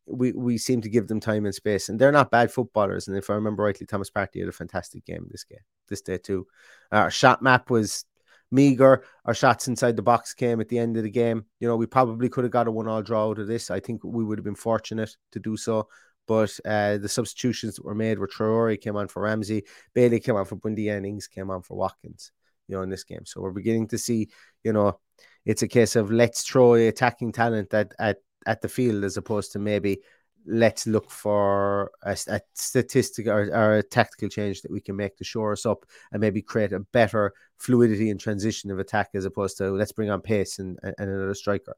[0.07, 3.09] We we seem to give them time and space, and they're not bad footballers.
[3.09, 6.19] And if I remember rightly, Thomas Partey had a fantastic game this game this day
[6.19, 6.47] too.
[6.93, 8.05] Our shot map was
[8.51, 9.05] meager.
[9.25, 11.45] Our shots inside the box came at the end of the game.
[11.61, 13.71] You know, we probably could have got a one all draw out of this.
[13.71, 15.89] I think we would have been fortunate to do so.
[16.27, 19.65] But uh, the substitutions that were made were Traore came on for Ramsey,
[19.95, 22.33] Bailey came on for Bundy, and Ings came on for Watkins,
[22.67, 23.27] you know, in this game.
[23.27, 24.29] So we're beginning to see,
[24.63, 24.99] you know,
[25.45, 29.53] it's a case of let's throw attacking talent at, at, at the field as opposed
[29.53, 29.99] to maybe
[30.47, 35.17] let's look for a, a statistic or, or, a tactical change that we can make
[35.17, 39.25] to shore us up and maybe create a better fluidity and transition of attack as
[39.25, 41.75] opposed to let's bring on pace and, and another striker.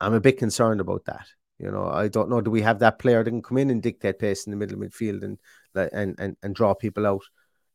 [0.00, 1.26] I'm a bit concerned about that.
[1.58, 2.40] You know, I don't know.
[2.40, 4.82] Do we have that player that can come in and dictate pace in the middle
[4.82, 5.38] of midfield and
[5.74, 7.22] and and, and draw people out?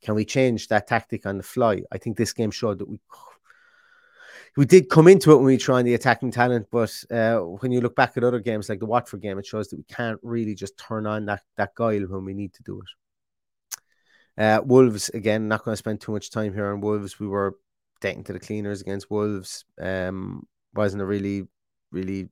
[0.04, 1.82] Can we change that tactic on the fly?
[1.92, 3.00] I think this game showed that we
[4.60, 7.80] we did come into it when we tried the attacking talent, but uh, when you
[7.80, 10.54] look back at other games like the Watford game, it shows that we can't really
[10.54, 14.44] just turn on that that guile when we need to do it.
[14.44, 17.22] Uh, Wolves again, not going to spend too much time here on Wolves.
[17.22, 17.56] We were
[18.02, 19.64] dating to the cleaners against Wolves.
[19.80, 21.48] Um, wasn't a really,
[21.94, 22.28] really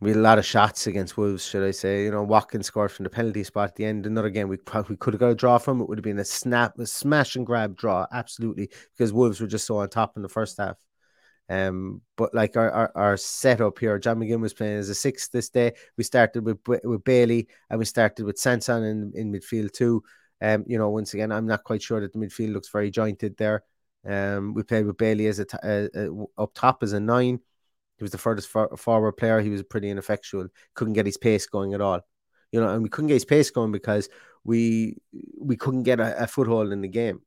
[0.00, 2.04] we had a lot of shots against Wolves, should I say?
[2.04, 4.04] You know, Watkins scored from the penalty spot at the end.
[4.04, 5.80] Another game we probably could have got a draw from.
[5.80, 9.46] It would have been a snap, a smash and grab draw, absolutely, because Wolves were
[9.46, 10.76] just so on top in the first half.
[11.48, 15.28] Um, but like our, our, our setup here, John McGinn was playing as a six
[15.28, 15.72] this day.
[15.96, 20.02] We started with with Bailey and we started with Sanson in, in midfield too.
[20.42, 23.36] Um, you know, once again, I'm not quite sure that the midfield looks very jointed
[23.36, 23.62] there.
[24.04, 27.40] Um, we played with Bailey as a t- uh, uh, up top as a nine.
[27.98, 29.40] He was the furthest for- forward player.
[29.40, 30.48] He was pretty ineffectual.
[30.74, 32.00] Couldn't get his pace going at all.
[32.52, 34.08] You know, and we couldn't get his pace going because
[34.44, 34.98] we
[35.38, 37.20] we couldn't get a, a foothold in the game.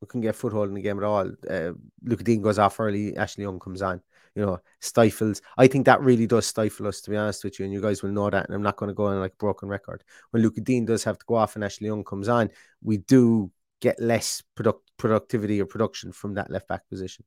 [0.00, 1.30] We couldn't get a foothold in the game at all.
[1.48, 1.72] Uh,
[2.02, 3.16] Lucas Digne goes off early.
[3.16, 4.02] Ashley Young comes on.
[4.34, 5.42] You know, stifles.
[5.58, 7.66] I think that really does stifle us, to be honest with you.
[7.66, 8.46] And you guys will know that.
[8.46, 10.02] And I'm not going to go on like broken record.
[10.30, 12.50] When Lucas Digne does have to go off and Ashley Young comes on,
[12.82, 17.24] we do get less product productivity or production from that left back position.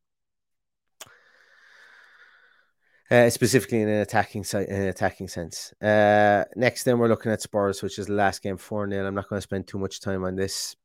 [3.12, 5.72] Uh, specifically in an attacking in an attacking sense.
[5.80, 9.14] Uh, next, then we're looking at Spurs, which is the last game four 0 I'm
[9.14, 10.76] not going to spend too much time on this.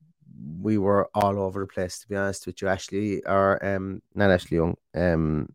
[0.61, 2.68] We were all over the place, to be honest with you.
[2.68, 4.77] Ashley or um, not Ashley Young.
[4.95, 5.49] Um,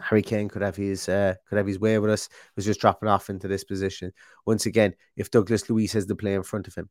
[0.00, 2.28] Harry Kane could have his uh, could have his way with us.
[2.54, 4.12] Was just dropping off into this position
[4.46, 4.94] once again.
[5.16, 6.88] If Douglas Luiz has the play in front of him,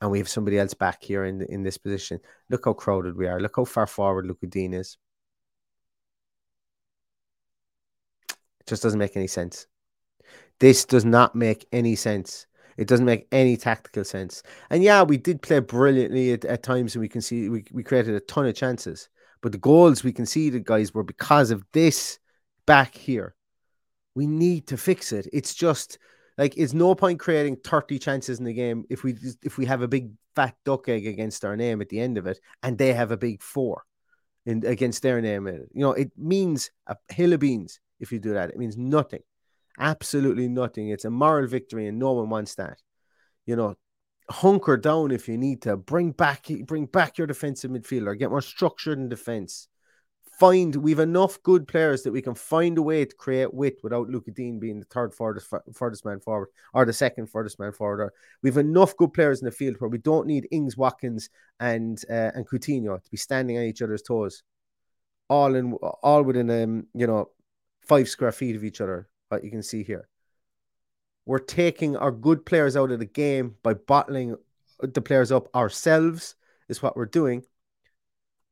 [0.00, 3.26] and we have somebody else back here in in this position, look how crowded we
[3.26, 3.38] are.
[3.38, 4.96] Look how far forward Lucas Digne is.
[8.62, 9.66] It just doesn't make any sense.
[10.60, 12.46] This does not make any sense.
[12.76, 14.44] It doesn't make any tactical sense.
[14.70, 17.82] And yeah, we did play brilliantly at, at times, and we can see we, we
[17.82, 19.08] created a ton of chances.
[19.40, 22.20] But the goals we conceded, guys, were because of this
[22.64, 23.34] back here.
[24.14, 25.26] We need to fix it.
[25.32, 25.98] It's just
[26.38, 29.82] like it's no point creating 30 chances in the game if we if we have
[29.82, 32.92] a big fat duck egg against our name at the end of it and they
[32.92, 33.82] have a big four
[34.46, 35.46] in against their name.
[35.48, 38.50] You know, it means a hill of beans if you do that.
[38.50, 39.22] It means nothing.
[39.78, 40.90] Absolutely nothing.
[40.90, 42.78] It's a moral victory, and no one wants that.
[43.46, 43.76] You know,
[44.28, 45.76] hunker down if you need to.
[45.76, 48.18] Bring back bring back your defensive midfielder.
[48.18, 49.68] Get more structured in defense.
[50.38, 54.08] Find we've enough good players that we can find a way to create width without
[54.08, 58.10] Luca Digne being the third furthest, furthest man forward or the second furthest man forward.
[58.42, 61.28] We've enough good players in the field where we don't need Ings, Watkins,
[61.60, 64.42] and uh, and Coutinho to be standing on each other's toes,
[65.28, 67.28] all in all within um you know
[67.86, 70.08] five square feet of each other, what you can see here.
[71.26, 74.36] We're taking our good players out of the game by bottling
[74.80, 76.34] the players up ourselves,
[76.68, 77.44] is what we're doing.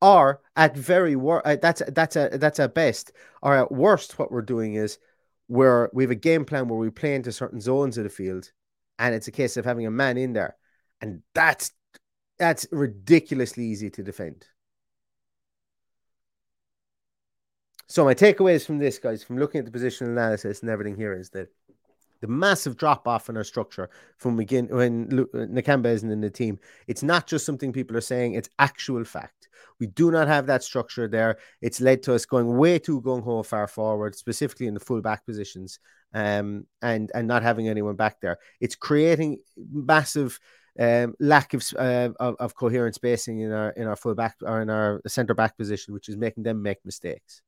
[0.01, 3.13] Or at very worst, uh, that's that's a that's at best.
[3.43, 4.99] Or at worst, what we're doing is
[5.47, 8.51] where we have a game plan where we play into certain zones of the field,
[8.99, 10.57] and it's a case of having a man in there,
[11.01, 11.73] and that's
[12.39, 14.47] that's ridiculously easy to defend.
[17.91, 21.13] So my takeaways from this, guys, from looking at the positional analysis and everything here,
[21.13, 21.49] is that
[22.21, 26.61] the massive drop off in our structure from begin when Nakamba isn't in the team.
[26.87, 29.49] It's not just something people are saying; it's actual fact.
[29.81, 31.39] We do not have that structure there.
[31.63, 35.01] It's led to us going way too gung ho far forward, specifically in the full
[35.01, 35.81] back positions,
[36.15, 38.39] um, and and not having anyone back there.
[38.61, 40.39] It's creating massive.
[40.79, 44.63] Um, lack of, uh, of, of coherent spacing in our in our full back or
[44.63, 47.43] in our centre back position, which is making them make mistakes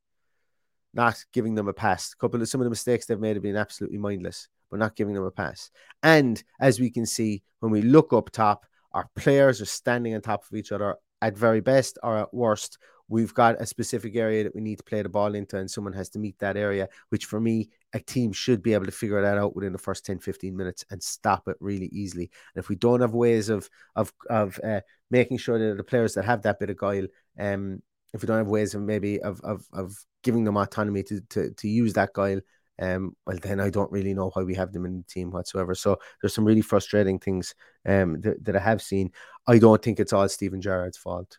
[0.94, 2.12] not giving them a pass.
[2.12, 4.96] A couple of some of the mistakes they've made have been absolutely mindless, but not
[4.96, 5.70] giving them a pass.
[6.02, 10.20] And as we can see, when we look up top, our players are standing on
[10.20, 12.78] top of each other at very best or at worst.
[13.08, 15.92] We've got a specific area that we need to play the ball into, and someone
[15.92, 19.20] has to meet that area, which for me, a team should be able to figure
[19.20, 22.30] that out within the first 10, 15 minutes and stop it really easily.
[22.54, 24.80] And if we don't have ways of of of uh,
[25.10, 27.06] making sure that the players that have that bit of guile
[27.38, 27.82] um,
[28.12, 31.50] if we don't have ways of maybe of of, of giving them autonomy to, to
[31.50, 32.40] to use that guile,
[32.80, 35.74] um, well then I don't really know why we have them in the team whatsoever.
[35.74, 37.54] So there's some really frustrating things
[37.86, 39.10] um that, that I have seen.
[39.46, 41.38] I don't think it's all Steven Gerrard's fault.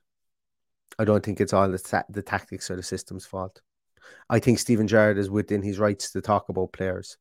[0.99, 3.61] I don't think it's all the, ta- the tactics or the system's fault.
[4.29, 7.17] I think Steven Gerrard is within his rights to talk about players.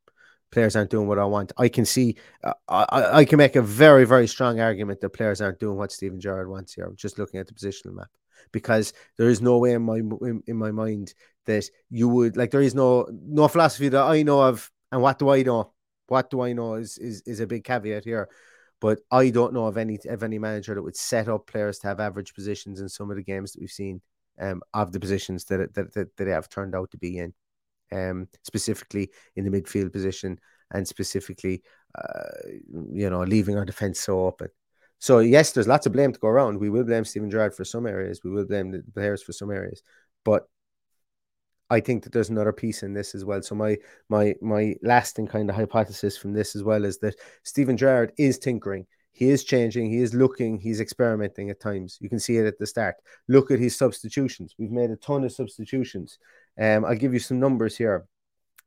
[0.51, 1.53] Players aren't doing what I want.
[1.57, 5.41] I can see, uh, I, I can make a very, very strong argument that players
[5.41, 6.93] aren't doing what Steven Gerrard wants here.
[6.95, 8.11] Just looking at the positional map
[8.53, 11.15] because there is no way in my in, in, my mind
[11.47, 15.19] that you would like there is no no philosophy that I know of and what
[15.19, 15.73] do I know?
[16.09, 18.29] What do I know is is, is a big caveat here
[18.83, 21.87] but I don't know of any of any manager that would set up players to
[21.87, 24.03] have average positions in some of the games that we've seen
[24.41, 27.33] um, of the positions that, that that that they have turned out to be in
[27.93, 30.39] um, specifically in the midfield position
[30.73, 31.63] and specifically
[31.95, 32.49] uh,
[32.93, 34.49] you know leaving our defense so open
[35.03, 36.61] so yes, there's lots of blame to go around.
[36.61, 38.21] We will blame Steven Gerrard for some areas.
[38.23, 39.83] We will blame the players for some areas,
[40.25, 40.49] but
[41.69, 43.43] I think that there's another piece in this as well.
[43.43, 43.79] So my
[44.09, 48.39] my my lasting kind of hypothesis from this as well is that Steven Gerrard is
[48.39, 48.87] tinkering.
[49.11, 49.91] He is changing.
[49.91, 50.61] He is looking.
[50.61, 51.99] He's experimenting at times.
[52.01, 52.95] You can see it at the start.
[53.27, 54.55] Look at his substitutions.
[54.57, 56.17] We've made a ton of substitutions.
[56.61, 58.07] Um, I'll give you some numbers here.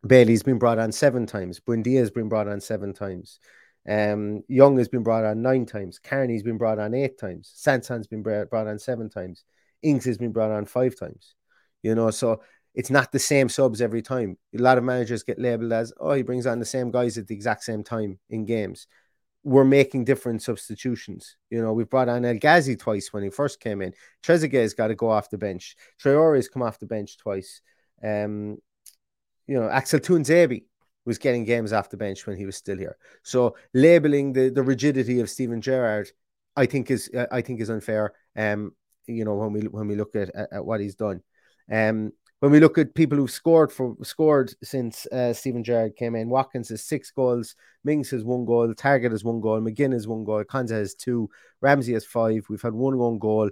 [0.05, 1.61] Bailey's been brought on seven times.
[1.61, 3.39] Buendia has been brought on seven times.
[3.87, 5.99] Um, Young has been brought on nine times.
[5.99, 7.51] Carney's been brought on eight times.
[7.55, 9.43] Sanson's been brought on seven times.
[9.83, 11.35] Ings has been brought on five times.
[11.83, 12.41] You know, so
[12.73, 14.37] it's not the same subs every time.
[14.57, 17.27] A lot of managers get labeled as, oh, he brings on the same guys at
[17.27, 18.87] the exact same time in games.
[19.45, 21.37] we're making different substitutions.
[21.51, 23.93] You know, we've brought on El Ghazi twice when he first came in.
[24.23, 25.75] Trezeguet's got to go off the bench.
[25.99, 27.61] Traore's come off the bench twice.
[28.03, 28.57] Um,
[29.45, 30.63] you know, Axel Tuanzebe
[31.05, 32.97] was getting games off the bench when he was still here.
[33.23, 36.09] So labeling the the rigidity of Steven Gerrard,
[36.55, 38.13] I think is I think is unfair.
[38.35, 38.73] Um,
[39.07, 41.21] you know, when we when we look at, at, at what he's done.
[41.71, 46.15] Um, when we look at people who've scored for scored since uh, Steven Gerrard came
[46.15, 50.07] in, Watkins has six goals, Mings has one goal, Targett has one goal, McGinn has
[50.07, 51.29] one goal, Konsa has two,
[51.61, 52.45] Ramsey has five.
[52.49, 53.49] We've had one one goal.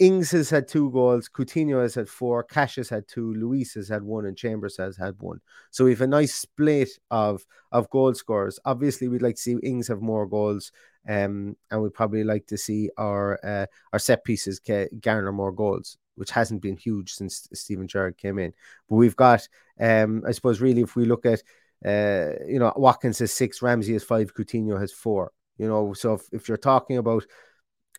[0.00, 3.88] Ings has had two goals, Coutinho has had four, Cash has had two, Luiz has
[3.88, 5.40] had one, and Chambers has had one.
[5.70, 8.58] So we have a nice split of of goal scorers.
[8.64, 10.72] Obviously, we'd like to see Ings have more goals,
[11.08, 14.60] um, and we'd probably like to see our uh, our set pieces
[15.00, 18.52] garner more goals which hasn't been huge since Steven Gerrard came in.
[18.90, 19.48] But we've got,
[19.80, 21.42] um, I suppose, really, if we look at,
[21.82, 25.32] uh, you know, Watkins has six, Ramsey has five, Coutinho has four.
[25.56, 27.24] You know, so if, if you're talking about,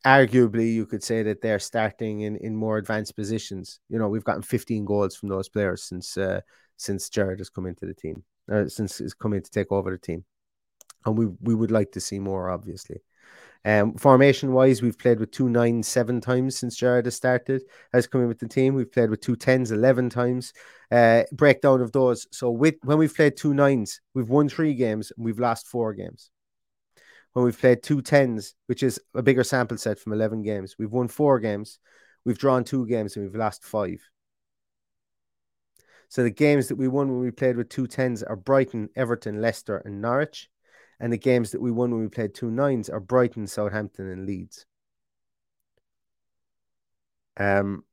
[0.05, 3.79] arguably, you could say that they're starting in in more advanced positions.
[3.89, 6.41] You know, we've gotten 15 goals from those players since uh,
[6.77, 9.91] since Gerrard has come into the team, uh, since he's come in to take over
[9.91, 10.25] the team,
[11.05, 13.01] and we we would like to see more, obviously.
[13.63, 17.61] Um, formation wise, we've played with two nines seven times since Gerrard has started,
[17.93, 18.73] has come in with the team.
[18.73, 20.51] We've played with two tens 11 times.
[20.91, 22.27] Uh, breakdown of those.
[22.31, 25.93] So, with when we've played two nines, we've won three games and we've lost four
[25.93, 26.31] games.
[27.33, 30.91] When we've played two tens, which is a bigger sample set from 11 games, we've
[30.91, 31.79] won four games,
[32.25, 34.01] we've drawn two games, and we've lost five.
[36.09, 39.39] So, the games that we won when we played with two tens are Brighton, Everton,
[39.39, 40.49] Leicester, and Norwich
[41.01, 44.27] and the games that we won when we played two nines are Brighton, Southampton, and
[44.27, 44.67] Leeds.
[47.37, 47.83] Um,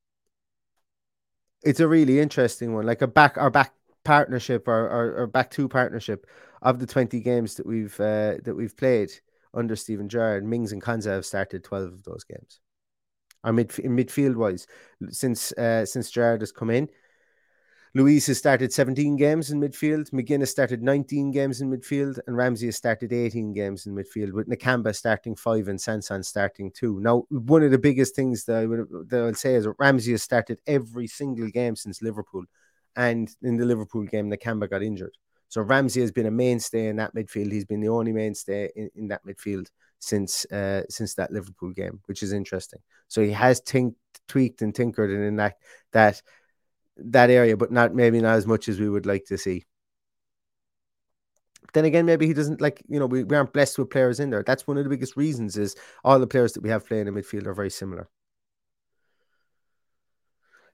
[1.63, 2.85] it's a really interesting one.
[2.85, 3.73] Like a back, our back
[4.05, 6.27] partnership, our, our, our back two partnership
[6.61, 9.11] of the twenty games that we've uh, that we've played
[9.55, 12.61] under Steven Gerrard, Mings and Konsa have started twelve of those games.
[13.45, 14.67] Our mid in midfield wise,
[15.11, 16.89] since uh, since Gerrard has come in,
[17.95, 20.11] Luiz has started 17 games in midfield.
[20.11, 24.33] McGinn has started 19 games in midfield, and Ramsey has started 18 games in midfield,
[24.33, 27.01] with Nakamba starting five and Sanson starting two.
[27.01, 30.13] Now, one of the biggest things that I would that I'll say is that Ramsey
[30.13, 32.45] has started every single game since Liverpool,
[32.95, 35.17] and in the Liverpool game, Nakamba got injured.
[35.49, 37.53] So Ramsey has been a mainstay in that midfield.
[37.53, 39.69] He's been the only mainstay in, in that midfield
[39.99, 42.81] since uh, since that Liverpool game, which is interesting.
[43.09, 43.95] So he has tink-
[44.29, 45.57] tweaked and tinkered in that
[45.93, 46.23] that
[46.97, 49.65] that area, but not maybe not as much as we would like to see.
[51.73, 54.31] then again, maybe he doesn't like, you know, we, we aren't blessed with players in
[54.31, 54.43] there.
[54.43, 57.15] That's one of the biggest reasons is all the players that we have playing in
[57.15, 58.09] midfield are very similar.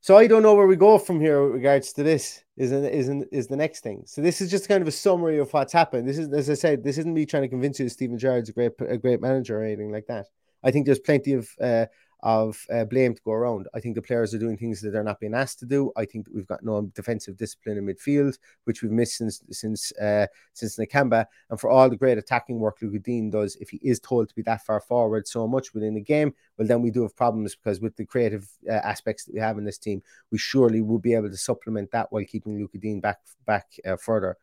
[0.00, 2.43] So I don't know where we go from here with regards to this.
[2.56, 4.04] Is is is the next thing.
[4.06, 6.08] So this is just kind of a summary of what's happened.
[6.08, 8.48] This is, as I said, this isn't me trying to convince you that Steven Gerrard's
[8.48, 10.26] a great a great manager or anything like that.
[10.62, 11.86] I think there's plenty of uh,
[12.24, 13.68] of uh, blame to go around.
[13.74, 15.92] I think the players are doing things that they're not being asked to do.
[15.94, 20.26] I think we've got no defensive discipline in midfield, which we've missed since since uh,
[20.54, 21.26] since Nakamba.
[21.50, 24.34] And for all the great attacking work Lucas Digne does, if he is told to
[24.34, 27.54] be that far forward so much within the game, well, then we do have problems
[27.54, 30.02] because with the creative uh, aspects that we have in this team,
[30.32, 33.96] we surely will be able to supplement that while keeping Lucas Digne back back uh,
[33.96, 34.38] further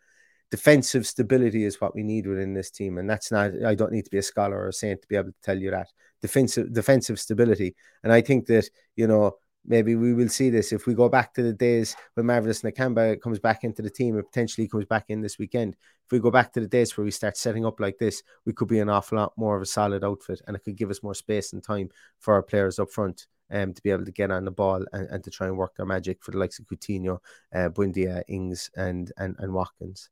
[0.51, 2.97] defensive stability is what we need within this team.
[2.97, 5.15] And that's not, I don't need to be a scholar or a saint to be
[5.15, 5.87] able to tell you that.
[6.21, 7.73] Defensive defensive stability.
[8.03, 11.33] And I think that, you know, maybe we will see this if we go back
[11.35, 15.05] to the days when Marvelous Nakamba comes back into the team and potentially comes back
[15.07, 15.77] in this weekend.
[16.05, 18.53] If we go back to the days where we start setting up like this, we
[18.53, 21.01] could be an awful lot more of a solid outfit and it could give us
[21.01, 21.89] more space and time
[22.19, 23.27] for our players up front.
[23.53, 25.75] Um, to be able to get on the ball and, and to try and work
[25.75, 27.19] their magic for the likes of Coutinho,
[27.53, 30.09] uh, Buendia, Ings, and and and Watkins.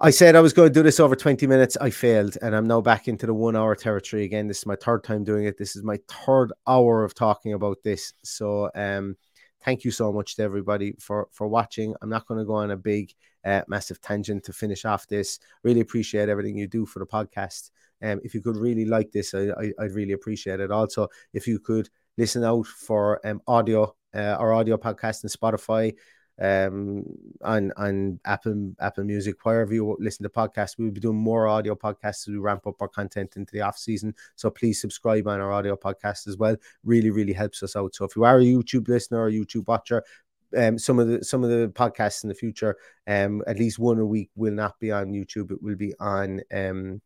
[0.00, 1.76] I said I was going to do this over 20 minutes.
[1.80, 4.46] I failed, and I'm now back into the one hour territory again.
[4.46, 5.58] This is my third time doing it.
[5.58, 8.12] This is my third hour of talking about this.
[8.22, 9.16] So, um,
[9.64, 11.96] thank you so much to everybody for for watching.
[12.00, 13.12] I'm not going to go on a big,
[13.44, 15.40] uh, massive tangent to finish off this.
[15.64, 17.72] Really appreciate everything you do for the podcast.
[18.00, 20.70] Um, if you could really like this, I, I, would really appreciate it.
[20.70, 25.92] Also, if you could listen out for um, audio, uh, our audio podcast and Spotify
[26.40, 27.04] um,
[27.42, 30.78] on on Apple Apple Music, wherever you listen to podcasts.
[30.78, 33.78] We'll be doing more audio podcasts as we ramp up our content into the off
[33.78, 34.14] season.
[34.36, 36.56] So please subscribe on our audio podcast as well.
[36.84, 37.94] Really, really helps us out.
[37.94, 40.02] So if you are a YouTube listener or YouTube watcher,
[40.56, 42.76] um, some of the some of the podcasts in the future,
[43.06, 45.50] um, at least one a week will not be on YouTube.
[45.50, 47.00] It will be on um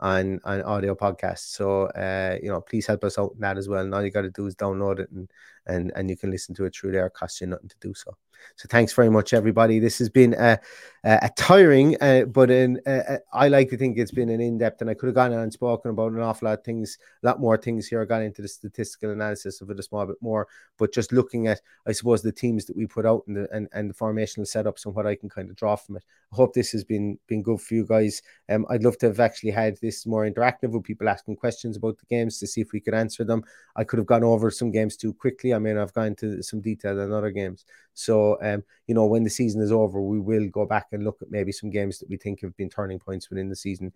[0.00, 1.50] on on audio podcasts.
[1.54, 3.82] So uh, you know, please help us out in that as well.
[3.82, 5.30] And all you got to do is download it and
[5.68, 7.06] and and you can listen to it through there.
[7.06, 8.16] It costs you nothing to do so.
[8.56, 9.78] So thanks very much, everybody.
[9.78, 10.58] This has been a,
[11.04, 14.94] a tiring, uh, but I like to think it's been an in depth, and I
[14.94, 17.56] could have gone on and spoken about an awful lot of things, a lot more
[17.56, 18.02] things here.
[18.02, 20.46] I got into the statistical analysis of it a small bit more,
[20.78, 23.68] but just looking at, I suppose, the teams that we put out and the and,
[23.72, 26.04] and the formational setups and what I can kind of draw from it.
[26.32, 28.22] I hope this has been been good for you guys.
[28.48, 31.98] Um, I'd love to have actually had this more interactive with people asking questions about
[31.98, 33.44] the games to see if we could answer them.
[33.76, 35.52] I could have gone over some games too quickly.
[35.58, 37.64] I mean, I've gone into some detail on other games.
[37.94, 41.20] So, um, you know, when the season is over, we will go back and look
[41.20, 43.92] at maybe some games that we think have been turning points within the season.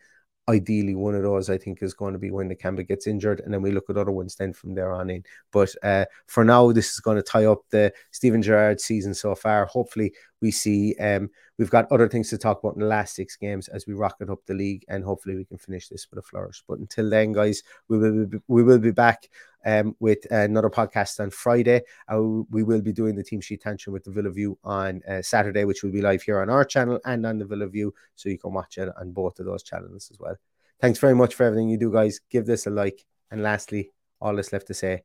[0.48, 3.38] Ideally, one of those I think is going to be when the Nakamba gets injured,
[3.38, 5.22] and then we look at other ones then from there on in.
[5.52, 9.36] But uh, for now, this is going to tie up the Steven Gerrard season so
[9.36, 9.66] far.
[9.66, 13.36] Hopefully, we see um, we've got other things to talk about in the last six
[13.36, 16.26] games as we rocket up the league, and hopefully, we can finish this with a
[16.26, 16.64] flourish.
[16.66, 19.28] But until then, guys, we will be, we will be back
[19.64, 21.82] um, with another podcast on Friday.
[22.12, 25.22] Uh, we will be doing the team sheet tension with the Villa View on uh,
[25.22, 28.28] Saturday, which will be live here on our channel and on the Villa View, so
[28.28, 30.36] you can watch it on both of those channels as well.
[30.80, 32.20] Thanks very much for everything you do, guys.
[32.30, 33.04] Give this a like.
[33.30, 35.04] And lastly, all that's left to say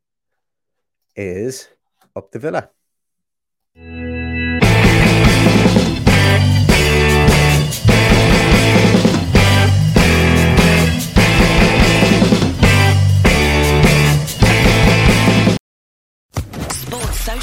[1.16, 1.70] is
[2.16, 2.70] up the Villa.